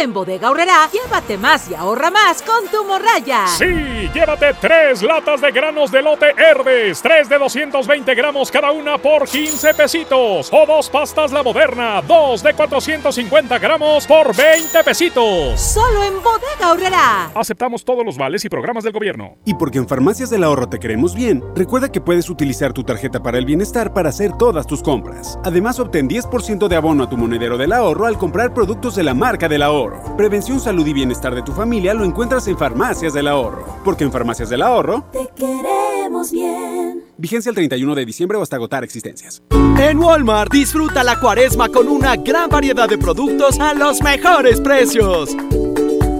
en 0.00 0.14
Bodega 0.14 0.48
Aurrera, 0.48 0.88
llévate 0.90 1.36
más 1.36 1.70
y 1.70 1.74
ahorra 1.74 2.10
más 2.10 2.42
con 2.42 2.66
tu 2.68 2.84
morraya. 2.84 3.46
Sí, 3.46 4.08
llévate 4.14 4.54
tres 4.60 5.02
latas 5.02 5.42
de 5.42 5.50
granos 5.50 5.90
de 5.90 6.00
lote 6.00 6.26
Herbes, 6.36 7.02
tres 7.02 7.28
de 7.28 7.38
220 7.38 8.14
gramos 8.14 8.50
cada 8.50 8.70
una 8.72 8.96
por 8.96 9.28
15 9.28 9.74
pesitos. 9.74 10.48
O 10.52 10.64
dos 10.66 10.88
pastas 10.88 11.32
La 11.32 11.42
Moderna, 11.42 12.00
dos 12.00 12.42
de 12.42 12.54
450 12.54 13.58
gramos 13.58 14.06
por 14.06 14.34
20 14.34 14.82
pesitos. 14.84 15.60
Solo 15.60 16.02
en 16.04 16.14
Bodega 16.22 16.70
Aurrera. 16.70 17.30
Aceptamos 17.34 17.84
todos 17.84 18.04
los 18.04 18.16
vales 18.16 18.44
y 18.44 18.48
programas 18.48 18.84
del 18.84 18.94
gobierno. 18.94 19.36
Y 19.44 19.54
porque 19.54 19.78
en 19.78 19.88
Farmacias 19.88 20.30
del 20.30 20.44
Ahorro 20.44 20.68
te 20.68 20.78
queremos 20.78 21.14
bien, 21.14 21.42
recuerda 21.54 21.92
que 21.92 22.00
puedes 22.00 22.30
utilizar 22.30 22.72
tu 22.72 22.84
tarjeta 22.84 23.22
para 23.22 23.36
el 23.36 23.44
bienestar 23.44 23.92
para 23.92 24.08
hacer 24.08 24.32
todas 24.38 24.66
tus 24.66 24.82
compras. 24.82 25.38
Además, 25.44 25.78
obtén 25.78 26.08
10% 26.08 26.68
de 26.68 26.76
abono 26.76 27.04
a 27.04 27.10
tu 27.10 27.18
monedero 27.18 27.58
del 27.58 27.72
ahorro 27.72 28.06
al 28.06 28.16
comprar 28.16 28.54
productos 28.54 28.94
de 28.94 29.02
la 29.02 29.12
marca 29.12 29.48
del 29.48 29.62
ahorro. 29.62 29.89
Prevención, 30.16 30.60
salud 30.60 30.86
y 30.86 30.92
bienestar 30.92 31.34
de 31.34 31.42
tu 31.42 31.52
familia 31.52 31.94
lo 31.94 32.04
encuentras 32.04 32.46
en 32.48 32.58
Farmacias 32.58 33.12
del 33.14 33.28
Ahorro. 33.28 33.64
Porque 33.84 34.04
en 34.04 34.12
Farmacias 34.12 34.50
del 34.50 34.62
Ahorro... 34.62 35.04
Te 35.12 35.28
queremos 35.36 36.30
bien. 36.30 37.04
Vigencia 37.16 37.50
el 37.50 37.54
31 37.54 37.94
de 37.94 38.04
diciembre 38.04 38.38
o 38.38 38.42
hasta 38.42 38.56
agotar 38.56 38.84
existencias. 38.84 39.42
En 39.78 39.98
Walmart, 39.98 40.52
disfruta 40.52 41.02
la 41.04 41.18
cuaresma 41.18 41.68
con 41.68 41.88
una 41.88 42.16
gran 42.16 42.48
variedad 42.50 42.88
de 42.88 42.98
productos 42.98 43.58
a 43.60 43.74
los 43.74 44.02
mejores 44.02 44.60
precios. 44.60 45.36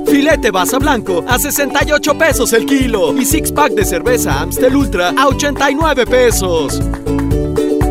Filete 0.07 0.51
basa 0.51 0.79
blanco 0.79 1.25
a 1.29 1.39
68 1.39 2.19
pesos 2.19 2.53
el 2.53 2.67
kilo 2.67 3.17
y 3.17 3.25
six 3.25 3.53
pack 3.53 3.73
de 3.73 3.85
cerveza 3.85 4.41
Amstel 4.41 4.75
Ultra 4.75 5.11
a 5.17 5.29
89 5.29 6.05
pesos. 6.07 6.81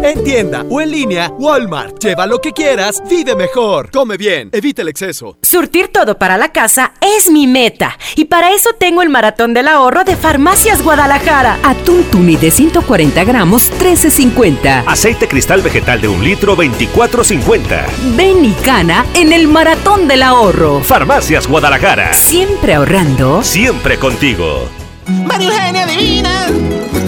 En 0.01 0.23
tienda 0.23 0.65
o 0.69 0.79
en 0.79 0.91
línea, 0.91 1.29
Walmart. 1.37 1.99
Lleva 2.01 2.25
lo 2.25 2.39
que 2.39 2.53
quieras, 2.53 3.03
vive 3.09 3.35
mejor. 3.35 3.91
Come 3.91 4.15
bien, 4.15 4.49
evita 4.53 4.81
el 4.81 4.87
exceso. 4.87 5.37
Surtir 5.41 5.89
todo 5.89 6.17
para 6.17 6.37
la 6.37 6.53
casa 6.53 6.93
es 7.01 7.29
mi 7.29 7.47
meta. 7.47 7.97
Y 8.15 8.25
para 8.25 8.53
eso 8.53 8.69
tengo 8.79 9.01
el 9.01 9.09
maratón 9.09 9.53
del 9.53 9.67
ahorro 9.67 10.05
de 10.05 10.15
Farmacias 10.15 10.81
Guadalajara. 10.83 11.59
Atún 11.63 12.03
tuni 12.05 12.37
de 12.37 12.49
140 12.49 13.23
gramos, 13.25 13.71
13.50. 13.73 14.83
Aceite 14.87 15.27
cristal 15.27 15.61
vegetal 15.61 15.99
de 15.99 16.07
un 16.07 16.23
litro, 16.23 16.55
24.50. 16.55 17.85
Ven 18.15 18.45
y 18.45 18.53
cana 18.53 19.05
en 19.15 19.33
el 19.33 19.47
maratón 19.49 20.07
del 20.07 20.23
ahorro. 20.23 20.81
Farmacias 20.81 21.47
Guadalajara. 21.47 22.13
Siempre 22.13 22.73
ahorrando. 22.73 23.43
Siempre 23.43 23.97
contigo. 23.97 24.69
María 25.10 25.47
Eugenia 25.47 25.88
Divina, 25.88 26.47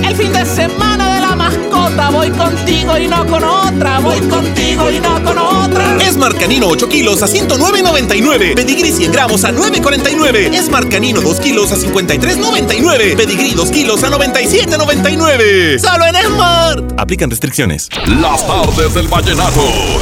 el 0.07 0.15
fin 0.15 0.33
de 0.33 0.43
semana 0.45 1.15
de 1.15 1.21
la 1.21 1.35
mascota, 1.35 2.09
voy 2.09 2.31
contigo 2.31 2.97
y 2.97 3.07
no 3.07 3.25
con 3.27 3.43
otra, 3.43 3.99
voy 3.99 4.19
contigo 4.21 4.89
y 4.89 4.99
no 4.99 5.23
con 5.23 5.37
otra. 5.37 5.97
Es 6.01 6.17
Canino 6.39 6.67
8 6.67 6.89
kilos 6.89 7.21
a 7.21 7.27
109.99, 7.27 8.55
Pedigrí 8.55 8.91
100 8.91 9.11
gramos 9.11 9.43
a 9.43 9.51
9.49, 9.51 10.53
Es 10.53 10.69
Canino 10.89 11.21
2 11.21 11.39
kilos 11.39 11.71
a 11.71 11.75
53.99, 11.75 13.15
Pedigrí 13.15 13.53
2 13.53 13.69
kilos 13.69 14.03
a 14.03 14.09
97.99. 14.09 15.79
Solo 15.79 16.05
en 16.05 16.15
Smart. 16.25 16.93
Aplican 16.97 17.29
restricciones. 17.29 17.89
Las 18.07 18.45
tardes 18.47 18.93
del 18.95 19.07
vallenato. 19.07 19.61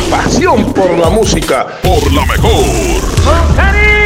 Pasión 0.10 0.74
por 0.74 0.98
la 0.98 1.10
música, 1.10 1.68
por 1.84 2.12
la 2.14 2.26
mejor. 2.26 2.66
¡Con 3.26 3.99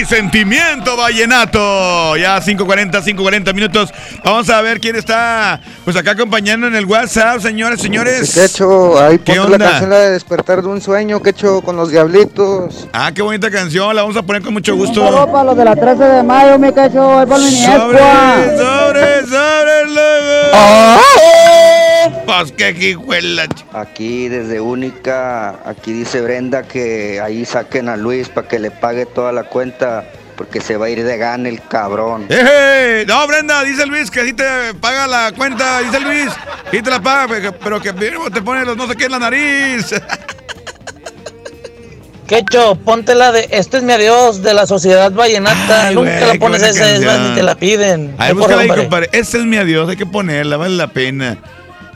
y 0.00 0.04
sentimiento 0.04 0.96
vallenato. 0.96 2.16
Ya 2.16 2.40
5.40, 2.40 3.02
5.40 3.02 3.54
minutos. 3.54 3.92
Vamos 4.24 4.48
a 4.48 4.60
ver 4.62 4.80
quién 4.80 4.96
está 4.96 5.60
pues 5.84 5.96
acá 5.96 6.12
acompañando 6.12 6.66
en 6.66 6.74
el 6.74 6.86
WhatsApp, 6.86 7.40
señores, 7.40 7.80
señores. 7.80 8.34
¿Qué 8.34 8.44
hecho? 8.44 9.00
Ahí 9.00 9.18
¿Qué 9.18 9.34
la 9.36 9.58
canción 9.58 9.90
de 9.90 10.10
despertar 10.10 10.62
de 10.62 10.68
un 10.68 10.80
sueño, 10.80 11.20
¿qué 11.22 11.30
hecho 11.30 11.60
con 11.62 11.76
los 11.76 11.90
diablitos? 11.90 12.88
Ah, 12.92 13.10
qué 13.14 13.22
bonita 13.22 13.50
canción, 13.50 13.94
la 13.94 14.02
vamos 14.02 14.16
a 14.16 14.22
poner 14.22 14.42
con 14.42 14.52
mucho 14.52 14.74
gusto. 14.76 15.02
para 15.30 15.44
los 15.44 15.56
de 15.56 15.64
la 15.64 15.76
13 15.76 16.04
de 16.04 16.22
mayo, 16.22 16.58
mi 16.58 16.72
cacho, 16.72 17.24
sobre, 17.26 17.98
sobre, 18.56 19.26
sobre, 19.26 19.80
Pues 22.26 22.52
qué 22.52 22.96
Aquí 23.72 24.28
desde 24.28 24.60
Única, 24.60 25.58
aquí 25.68 25.92
dice 25.92 26.20
Brenda 26.20 26.62
que 26.62 27.20
ahí 27.20 27.44
saquen 27.44 27.88
a 27.88 27.96
Luis 27.96 28.28
para 28.28 28.48
que 28.48 28.58
le 28.58 28.70
pague 28.70 29.06
toda 29.06 29.32
la 29.32 29.44
cuenta 29.44 30.04
porque 30.36 30.60
se 30.60 30.76
va 30.76 30.86
a 30.86 30.90
ir 30.90 31.04
de 31.04 31.18
gana 31.18 31.48
el 31.48 31.60
cabrón. 31.62 32.26
¡Eh! 32.30 33.04
No, 33.06 33.26
Brenda, 33.26 33.62
dice 33.62 33.84
Luis 33.84 34.10
que 34.10 34.20
así 34.20 34.32
te 34.32 34.44
paga 34.80 35.06
la 35.06 35.32
cuenta, 35.36 35.80
dice 35.80 36.00
Luis. 36.00 36.30
Y 36.72 36.80
te 36.80 36.90
la 36.90 37.02
paga, 37.02 37.52
pero 37.62 37.80
que 37.80 37.92
te 37.92 38.42
pone 38.42 38.64
los 38.64 38.76
no 38.76 38.86
sé 38.86 38.96
qué 38.96 39.04
en 39.04 39.12
la 39.12 39.18
nariz. 39.18 39.94
Quecho, 42.30 42.76
ponte 42.76 43.16
la 43.16 43.32
de 43.32 43.48
Este 43.50 43.78
es 43.78 43.82
mi 43.82 43.92
adiós 43.92 44.40
de 44.40 44.54
la 44.54 44.64
Sociedad 44.64 45.10
Vallenata. 45.10 45.88
Ay, 45.88 45.94
Nunca 45.96 46.20
la 46.20 46.34
pones 46.34 46.62
esa, 46.62 46.88
es 46.92 47.04
más, 47.04 47.18
ni 47.18 47.34
te 47.34 47.42
la 47.42 47.56
piden. 47.56 48.14
Ahí 48.18 48.32
búscala 48.32 48.62
ahí, 48.62 48.68
compadre. 48.68 49.08
Este 49.12 49.38
es 49.38 49.44
mi 49.44 49.56
adiós, 49.56 49.88
hay 49.88 49.96
que 49.96 50.06
ponerla, 50.06 50.56
vale 50.56 50.76
la 50.76 50.86
pena. 50.86 51.38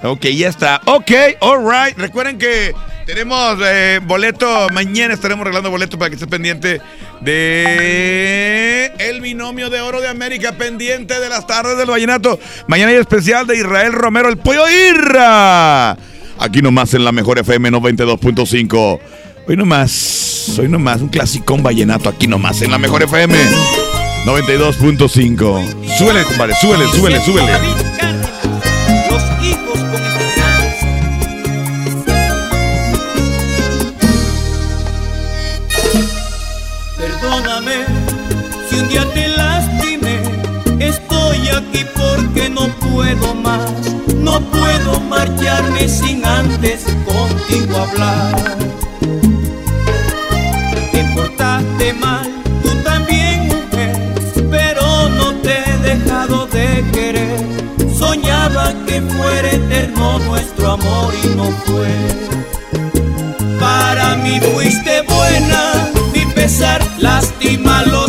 Ok, 0.04 0.26
ya 0.26 0.50
está. 0.50 0.82
Ok, 0.84 1.10
alright. 1.40 1.96
Recuerden 1.96 2.36
que 2.36 2.74
tenemos 3.06 3.58
eh, 3.64 4.00
boleto. 4.04 4.68
Mañana 4.70 5.14
estaremos 5.14 5.44
regalando 5.44 5.70
boleto 5.70 5.98
para 5.98 6.10
que 6.10 6.16
estés 6.16 6.28
pendiente 6.28 6.82
de 7.22 8.92
el 8.98 9.22
binomio 9.22 9.70
de 9.70 9.80
oro 9.80 10.02
de 10.02 10.08
América, 10.08 10.52
pendiente 10.52 11.18
de 11.18 11.28
las 11.30 11.46
tardes 11.46 11.78
del 11.78 11.88
vallenato. 11.88 12.38
Mañana 12.66 12.90
hay 12.90 12.98
especial 12.98 13.46
de 13.46 13.56
Israel 13.56 13.94
Romero, 13.94 14.28
el 14.28 14.36
pollo 14.36 14.68
Irra. 14.68 15.92
Aquí 16.38 16.60
nomás 16.60 16.92
en 16.92 17.02
la 17.04 17.12
mejor 17.12 17.38
FM 17.38 17.70
92.5. 17.70 19.00
Hoy 19.48 19.56
nomás, 19.56 20.52
hoy 20.58 20.68
nomás, 20.68 21.00
un 21.00 21.08
clasicón 21.08 21.62
vallenato 21.62 22.10
aquí 22.10 22.26
nomás 22.26 22.60
en 22.60 22.70
la 22.70 22.78
mejor 22.78 23.02
FM 23.02 23.34
92.5. 24.26 25.96
Súbele, 25.96 26.24
compadre, 26.24 26.54
súbele, 26.60 26.86
súbele, 26.88 27.22
súbele. 27.22 27.93
Día 38.88 39.04
te 39.12 39.28
lastimé. 39.28 40.20
Estoy 40.78 41.48
aquí 41.48 41.84
porque 41.94 42.48
no 42.48 42.68
puedo 42.90 43.34
más. 43.34 43.70
No 44.18 44.40
puedo 44.40 45.00
marcharme 45.00 45.88
sin 45.88 46.24
antes 46.24 46.84
contigo 47.06 47.76
hablar. 47.76 48.58
Te 50.92 51.04
portaste 51.14 51.92
mal, 51.94 52.26
tú 52.62 52.70
también 52.82 53.48
mujer, 53.48 53.96
pero 54.50 55.08
no 55.10 55.34
te 55.42 55.58
he 55.58 55.78
dejado 55.78 56.46
de 56.46 56.84
querer. 56.92 57.38
Soñaba 57.96 58.72
que 58.86 59.00
fuera 59.02 59.50
eterno 59.50 60.18
nuestro 60.20 60.72
amor 60.72 61.12
y 61.22 61.28
no 61.36 61.44
fue. 61.66 62.24
Para 63.60 64.16
mí 64.16 64.40
fuiste 64.40 65.02
buena, 65.02 65.90
mi 66.12 66.24
pesar 66.32 66.80
lastima 66.98 67.82
los 67.84 68.03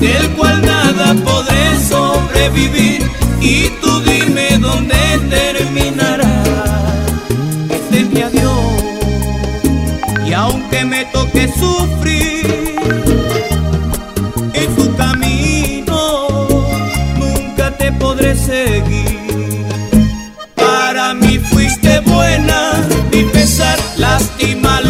del 0.00 0.30
cual 0.36 0.62
nada 0.62 1.14
podré 1.24 1.78
sobrevivir. 1.80 3.02
Y 3.40 3.68
tú 3.80 4.00
dime 4.00 4.58
dónde 4.58 4.96
terminará 5.30 6.38
este 7.70 8.00
es 8.00 8.10
mi 8.10 8.22
adiós. 8.22 8.58
Y 10.26 10.32
aunque 10.32 10.84
me 10.84 11.04
toque 11.06 11.48
sufrir 11.48 12.76
en 14.52 14.76
tu 14.76 14.94
camino, 14.96 16.28
nunca 17.16 17.70
te 17.76 17.92
podré 17.92 18.36
seguir. 18.36 19.64
Para 20.54 21.14
mí 21.14 21.38
fuiste 21.38 22.00
buena, 22.00 22.72
mi 23.12 23.22
pesar 23.24 23.78
lastima 23.96 24.80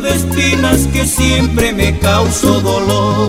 de 0.00 0.14
espinas 0.14 0.86
que 0.92 1.06
siempre 1.06 1.72
me 1.72 1.98
causó 1.98 2.60
dolor. 2.60 3.28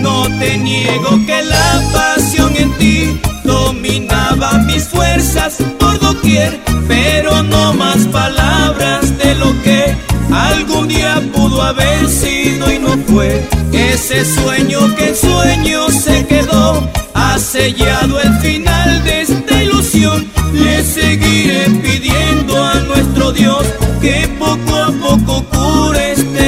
No 0.00 0.24
te 0.38 0.58
niego 0.58 1.10
que 1.26 1.42
la 1.44 1.82
pasión 1.92 2.56
en 2.56 2.72
ti 2.78 3.20
dominaba 3.44 4.58
mis 4.66 4.84
fuerzas 4.88 5.58
por 5.78 5.98
doquier, 6.00 6.60
pero 6.88 7.42
no 7.42 7.72
más 7.74 7.98
palabras 8.08 9.16
de 9.18 9.34
lo 9.36 9.50
que 9.62 9.94
algún 10.32 10.88
día 10.88 11.22
pudo 11.32 11.62
haber 11.62 12.08
sido 12.08 12.72
y 12.72 12.78
no 12.78 12.96
fue. 13.06 13.46
Ese 13.72 14.24
sueño 14.24 14.94
que 14.96 15.08
en 15.08 15.16
sueño 15.16 15.88
se 15.90 16.26
quedó, 16.26 16.88
ha 17.14 17.38
sellado 17.38 18.20
el 18.20 18.34
final 18.40 19.04
de 19.04 19.22
esta 19.22 19.62
ilusión. 19.62 20.41
Seguiré 20.92 21.70
pidiendo 21.82 22.62
a 22.62 22.74
nuestro 22.80 23.32
Dios 23.32 23.64
que 24.02 24.28
poco 24.38 24.76
a 24.76 24.92
poco 24.92 25.42
cure 25.44 26.12
este 26.12 26.41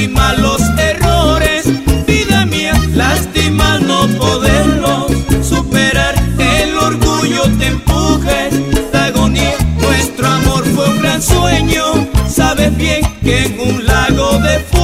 lástima 0.00 0.32
los 0.32 0.62
errores, 0.78 1.64
vida 2.06 2.46
mía, 2.46 2.72
lástima 2.94 3.78
no 3.80 4.08
poderlos 4.16 5.12
superar. 5.42 6.14
El 6.38 6.74
orgullo 6.78 7.42
te 7.58 7.66
empuja 7.66 8.46
esta 8.46 9.04
agonía. 9.06 9.58
Nuestro 9.78 10.26
amor 10.26 10.64
fue 10.74 10.88
un 10.88 11.02
gran 11.02 11.20
sueño, 11.20 11.82
sabes 12.26 12.74
bien 12.78 13.02
que 13.22 13.44
en 13.44 13.60
un 13.60 13.84
lago 13.84 14.38
de 14.38 14.60
fuego. 14.60 14.79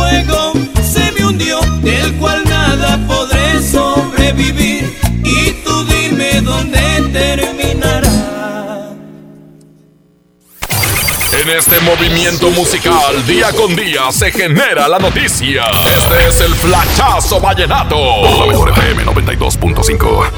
En 11.47 11.53
este 11.53 11.79
movimiento 11.83 12.51
musical, 12.51 13.25
día 13.25 13.53
con 13.53 13.77
día, 13.77 14.11
se 14.11 14.33
genera 14.33 14.89
la 14.89 14.99
noticia. 14.99 15.67
Este 15.97 16.29
es 16.29 16.41
el 16.41 16.53
Flachazo 16.57 17.41
Vallenato. 17.41 17.95
Por 17.95 18.69
la 18.69 18.75
FM 18.75 19.05
92.5. 19.05 20.31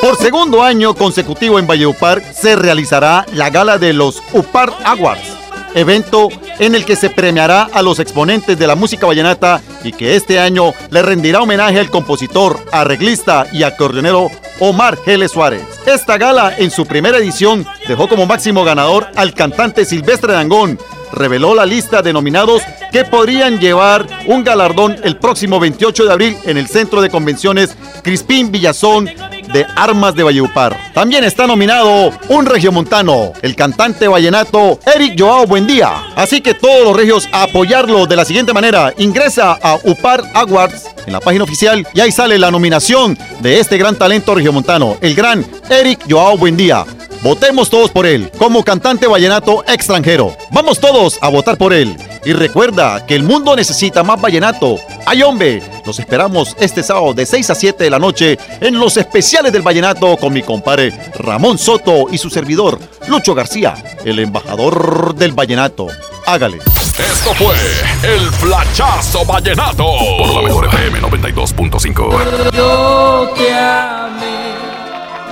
Por 0.00 0.16
segundo 0.16 0.62
año 0.62 0.94
consecutivo 0.94 1.58
en 1.58 1.66
Valleupar 1.66 2.22
se 2.32 2.54
realizará 2.54 3.26
la 3.32 3.50
gala 3.50 3.78
de 3.78 3.92
los 3.92 4.22
UPAR 4.32 4.72
Awards, 4.84 5.36
evento 5.74 6.28
en 6.58 6.74
el 6.74 6.84
que 6.84 6.96
se 6.96 7.10
premiará 7.10 7.68
a 7.72 7.82
los 7.82 7.98
exponentes 7.98 8.58
de 8.58 8.66
la 8.66 8.74
música 8.74 9.06
vallenata 9.06 9.60
y 9.84 9.92
que 9.92 10.16
este 10.16 10.38
año 10.38 10.72
le 10.90 11.02
rendirá 11.02 11.40
homenaje 11.40 11.78
al 11.78 11.90
compositor, 11.90 12.58
arreglista 12.72 13.46
y 13.52 13.62
acordeonero 13.62 14.30
Omar 14.60 14.98
Geles 15.04 15.32
Suárez. 15.32 15.62
Esta 15.86 16.18
gala 16.18 16.54
en 16.56 16.70
su 16.70 16.86
primera 16.86 17.18
edición 17.18 17.66
dejó 17.86 18.08
como 18.08 18.26
máximo 18.26 18.64
ganador 18.64 19.06
al 19.16 19.34
cantante 19.34 19.84
Silvestre 19.84 20.32
Dangón, 20.32 20.78
reveló 21.12 21.54
la 21.54 21.64
lista 21.64 22.02
de 22.02 22.12
nominados 22.12 22.62
que 22.92 23.04
podrían 23.04 23.58
llevar 23.58 24.06
un 24.26 24.44
galardón 24.44 24.96
el 25.04 25.16
próximo 25.16 25.60
28 25.60 26.04
de 26.04 26.12
abril 26.12 26.36
en 26.44 26.56
el 26.56 26.68
Centro 26.68 27.00
de 27.00 27.10
Convenciones 27.10 27.76
Crispín 28.02 28.50
Villazón 28.50 29.08
de 29.52 29.66
Armas 29.76 30.14
de 30.14 30.22
Valleupar. 30.22 30.76
También 30.94 31.24
está 31.24 31.46
nominado 31.46 32.10
un 32.28 32.46
regiomontano, 32.46 33.32
el 33.42 33.56
cantante 33.56 34.08
vallenato 34.08 34.78
Eric 34.94 35.14
Joao 35.18 35.46
Buendía. 35.46 36.12
Así 36.16 36.40
que 36.40 36.54
todos 36.54 36.84
los 36.84 36.96
regios 36.96 37.28
a 37.32 37.44
apoyarlo 37.44 38.06
de 38.06 38.16
la 38.16 38.24
siguiente 38.24 38.52
manera. 38.52 38.92
Ingresa 38.98 39.58
a 39.62 39.78
UPAR 39.84 40.22
Awards 40.34 40.86
en 41.06 41.12
la 41.12 41.20
página 41.20 41.44
oficial 41.44 41.86
y 41.94 42.00
ahí 42.00 42.12
sale 42.12 42.38
la 42.38 42.50
nominación 42.50 43.18
de 43.40 43.60
este 43.60 43.78
gran 43.78 43.96
talento 43.96 44.34
regiomontano, 44.34 44.96
el 45.00 45.14
gran 45.14 45.44
Eric 45.70 46.04
Joao 46.08 46.36
Buendía. 46.36 46.84
Votemos 47.22 47.68
todos 47.68 47.90
por 47.90 48.06
él, 48.06 48.30
como 48.38 48.62
cantante 48.62 49.08
vallenato 49.08 49.64
extranjero. 49.66 50.36
Vamos 50.52 50.78
todos 50.78 51.18
a 51.20 51.28
votar 51.28 51.58
por 51.58 51.72
él. 51.72 51.96
Y 52.24 52.32
recuerda 52.32 53.04
que 53.06 53.16
el 53.16 53.24
mundo 53.24 53.56
necesita 53.56 54.04
más 54.04 54.20
vallenato. 54.20 54.76
¡Ay, 55.04 55.22
hombre! 55.22 55.60
Los 55.88 55.98
esperamos 56.00 56.54
este 56.60 56.82
sábado 56.82 57.14
de 57.14 57.24
6 57.24 57.48
a 57.48 57.54
7 57.54 57.84
de 57.84 57.88
la 57.88 57.98
noche 57.98 58.38
en 58.60 58.78
los 58.78 58.98
especiales 58.98 59.54
del 59.54 59.62
vallenato 59.62 60.18
con 60.18 60.34
mi 60.34 60.42
compadre 60.42 60.92
Ramón 61.18 61.56
Soto 61.56 62.08
y 62.12 62.18
su 62.18 62.28
servidor 62.28 62.78
Lucho 63.06 63.34
García, 63.34 63.74
el 64.04 64.18
embajador 64.18 65.14
del 65.14 65.32
vallenato. 65.32 65.86
Hágale. 66.26 66.58
Esto 66.58 67.32
fue 67.36 67.54
el 68.02 68.20
Flachazo 68.32 69.24
Vallenato. 69.24 69.86
Por 70.18 70.34
la 70.34 70.42
mejor 70.42 70.66
FM 70.66 71.00
92.5. 71.00 72.52
Yo 72.52 73.32
te 73.34 73.54
amé. 73.54 74.52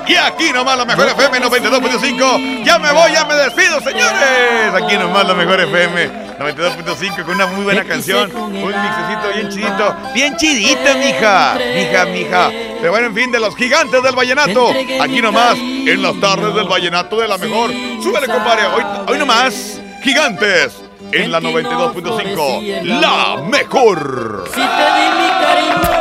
Y 0.08 0.14
aquí 0.16 0.52
nomás 0.54 0.78
la 0.78 0.86
mejor 0.86 1.06
FM 1.08 1.38
92.5. 1.38 2.64
Ya 2.64 2.78
me 2.78 2.92
voy, 2.92 3.12
ya 3.12 3.26
me 3.26 3.34
despido, 3.34 3.78
señores. 3.82 4.72
Aquí 4.74 4.96
nomás 4.96 5.26
la 5.26 5.34
mejor 5.34 5.60
FM 5.60 6.25
92.5 6.38 7.24
con 7.24 7.34
una 7.34 7.46
muy 7.46 7.64
buena 7.64 7.84
canción. 7.84 8.34
Un 8.36 8.52
mixecito 8.52 9.28
bien 9.34 9.48
chidito. 9.48 9.96
Bien 10.14 10.36
chidita, 10.36 10.94
mija. 10.94 11.58
Mija, 11.74 12.04
mija. 12.06 12.50
Pero 12.80 12.90
bueno, 12.90 13.06
en 13.08 13.14
fin, 13.14 13.32
de 13.32 13.40
los 13.40 13.56
gigantes 13.56 14.02
del 14.02 14.14
vallenato. 14.14 14.70
Aquí 15.00 15.20
nomás, 15.22 15.56
en 15.56 16.02
las 16.02 16.20
tardes 16.20 16.54
del 16.54 16.68
vallenato 16.68 17.18
de 17.20 17.28
la 17.28 17.38
mejor. 17.38 17.70
Súbele, 18.02 18.26
compadre. 18.26 18.66
Hoy, 18.66 18.84
hoy 19.08 19.18
nomás, 19.18 19.80
gigantes. 20.02 20.82
En 21.12 21.30
la 21.30 21.40
92.5, 21.40 22.82
la 22.82 23.36
mejor. 23.48 24.44
Si 24.48 24.60
te 24.60 24.60
di 24.60 25.06
mi 25.20 25.28
cariño, 25.40 25.92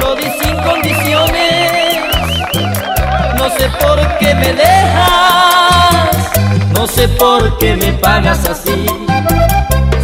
lo 0.00 0.16
di 0.16 0.28
sin 0.42 0.56
condiciones. 0.62 2.00
No 3.36 3.48
sé 3.56 3.68
por 3.80 3.98
qué 4.18 4.34
me 4.34 4.52
dejas, 4.52 5.53
no 6.74 6.86
sé 6.86 7.08
por 7.08 7.58
qué 7.58 7.76
me 7.76 7.92
pagas 7.92 8.44
así. 8.48 8.86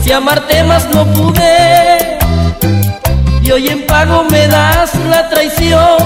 Si 0.02 0.12
amarte 0.12 0.62
más 0.64 0.88
no 0.94 1.04
pude, 1.06 2.18
y 3.42 3.50
hoy 3.50 3.68
en 3.68 3.86
pago 3.86 4.24
me 4.30 4.46
das 4.48 4.94
la 5.08 5.28
traición. 5.28 5.98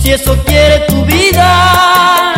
Si 0.00 0.10
eso 0.10 0.36
quiere 0.44 0.80
tu 0.88 1.04
vida, 1.04 2.34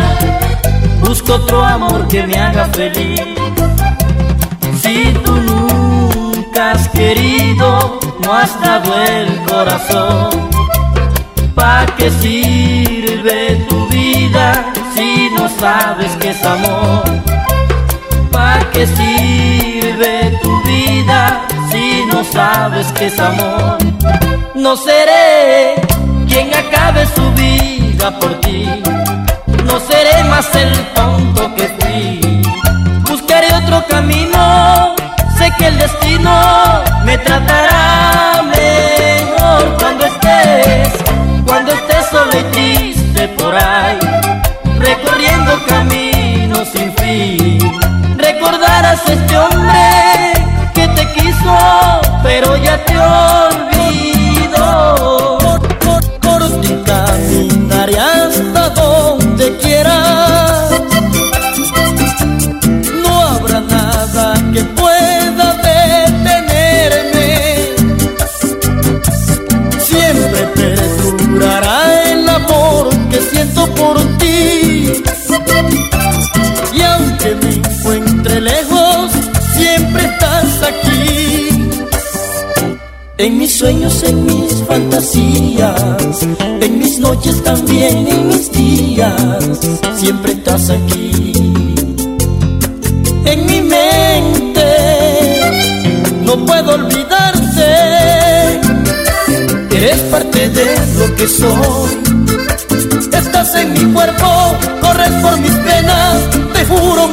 busco 1.01 1.35
otro 1.35 1.63
amor 1.63 2.07
que 2.07 2.23
me 2.27 2.37
haga 2.37 2.65
feliz. 2.67 3.21
Si 4.81 5.11
tú 5.23 5.31
nunca 5.31 6.71
has 6.71 6.87
querido, 6.89 7.99
no 8.23 8.33
has 8.33 8.59
dado 8.61 9.01
el 9.01 9.27
corazón. 9.45 10.29
¿Pa' 11.55 11.85
qué 11.97 12.11
sirve 12.11 13.65
tu 13.69 13.87
vida 13.87 14.65
si 14.93 15.29
no 15.31 15.49
sabes 15.57 16.11
que 16.17 16.29
es 16.31 16.43
amor? 16.43 17.34
¿Pa' 18.75 18.81
qué 18.81 18.87
sirve 18.87 20.37
tu 20.43 20.61
vida 20.63 21.47
si 21.71 22.03
no 22.11 22.25
sabes 22.25 22.91
que 22.91 23.05
es 23.05 23.17
amor? 23.17 23.77
No 24.53 24.75
seré 24.75 25.75
quien 26.27 26.53
acabe 26.53 27.05
su 27.15 27.31
vida 27.35 28.11
por 28.19 28.37
ti. 28.41 28.67
No 29.63 29.79
seré 29.79 30.25
más 30.25 30.53
el 30.55 30.73
tonto 30.93 31.55
que 31.55 31.69
fui. 31.79 32.41
Buscaré 33.09 33.47
otro 33.63 33.81
camino. 33.87 34.93
Sé 35.37 35.53
que 35.57 35.67
el 35.67 35.77
destino 35.77 36.83
me 37.05 37.17
tratará 37.19 38.43
mejor 38.43 39.77
cuando 39.79 40.05
estés, 40.05 40.89
cuando 41.45 41.71
estés 41.71 42.05
solo 42.11 42.39
y 42.39 42.43
triste 42.51 42.94
Hombre 49.35 50.33
que 50.73 50.87
te 50.89 51.13
quiso, 51.13 52.01
pero 52.23 52.55
ya 52.57 52.83
te 52.85 52.97
sueños, 83.55 84.03
en 84.03 84.25
mis 84.25 84.53
fantasías, 84.67 86.21
en 86.59 86.77
mis 86.77 86.99
noches 86.99 87.41
también, 87.41 88.05
en 88.05 88.27
mis 88.27 88.51
días, 88.51 89.13
siempre 89.95 90.33
estás 90.33 90.69
aquí. 90.69 91.31
En 93.25 93.45
mi 93.45 93.61
mente 93.61 94.71
no 96.25 96.45
puedo 96.45 96.73
olvidarte, 96.73 97.69
eres 99.71 100.01
parte 100.11 100.49
de 100.49 100.65
lo 100.99 101.15
que 101.15 101.27
soy. 101.27 101.91
Estás 103.13 103.55
en 103.55 103.71
mi 103.71 103.93
cuerpo, 103.93 104.57
corres 104.81 105.11
por 105.21 105.39
mis 105.39 105.55
penas, 105.69 106.17
te 106.53 106.65
juro 106.65 107.07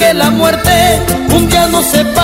que 0.00 0.14
la 0.14 0.30
muerte 0.30 0.70
un 1.36 1.46
día 1.48 1.66
nos 1.68 1.84
separe 1.84 2.19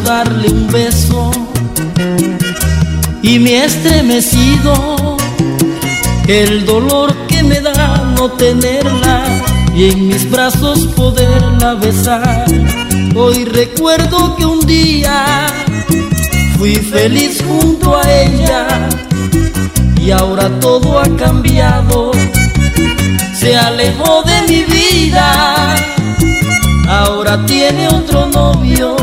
darle 0.00 0.48
un 0.48 0.66
beso 0.68 1.30
y 3.22 3.38
me 3.38 3.50
he 3.50 3.64
estremecido 3.64 5.16
el 6.28 6.64
dolor 6.64 7.14
que 7.26 7.42
me 7.42 7.60
da 7.60 8.12
no 8.16 8.30
tenerla 8.30 9.24
y 9.74 9.90
en 9.90 10.08
mis 10.08 10.30
brazos 10.30 10.86
poderla 10.96 11.74
besar. 11.74 12.46
Hoy 13.14 13.44
recuerdo 13.44 14.36
que 14.36 14.44
un 14.44 14.60
día 14.66 15.46
fui 16.58 16.76
feliz 16.76 17.42
junto 17.46 17.96
a 17.96 18.02
ella 18.10 18.88
y 20.00 20.10
ahora 20.10 20.48
todo 20.60 20.98
ha 20.98 21.16
cambiado. 21.16 22.12
Se 23.34 23.56
alejó 23.56 24.22
de 24.22 24.42
mi 24.48 24.62
vida, 24.64 25.76
ahora 26.88 27.44
tiene 27.46 27.88
otro 27.88 28.26
novio, 28.26 28.96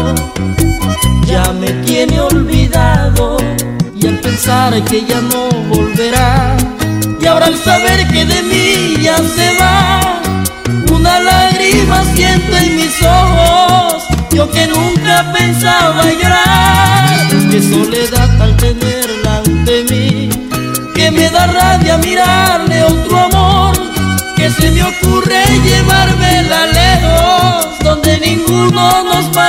ya 1.25 1.51
me 1.53 1.67
tiene 1.85 2.19
olvidado 2.19 3.37
y 3.95 4.07
al 4.07 4.19
pensar 4.19 4.83
que 4.83 5.05
ya 5.05 5.21
no 5.21 5.49
volverá 5.67 6.55
y 7.21 7.25
ahora 7.25 7.47
al 7.47 7.57
saber 7.57 8.07
que 8.07 8.25
de 8.25 8.41
mí 8.43 9.03
ya 9.03 9.17
se 9.17 9.57
va, 9.59 10.21
una 10.91 11.19
lágrima 11.19 12.03
siento 12.15 12.55
en 12.55 12.75
mis 12.77 13.01
ojos. 13.03 14.03
Yo 14.31 14.49
que 14.49 14.67
nunca 14.67 15.33
pensaba 15.33 16.03
llorar, 16.05 17.27
qué 17.51 17.61
soledad 17.61 18.41
al 18.41 18.55
tenerla 18.55 19.37
ante 19.45 19.83
mí, 19.89 20.29
que 20.95 21.11
me 21.11 21.29
da 21.29 21.47
rabia 21.47 21.97
mirarle 21.97 22.83
otro 22.85 23.19
amor, 23.19 23.75
que 24.37 24.49
se 24.49 24.71
me 24.71 24.83
ocurre 24.83 25.43
llevármela 25.65 26.67
lejos, 26.67 27.79
donde 27.83 28.19
ninguno 28.19 29.03
nos 29.03 29.37
va 29.37 29.48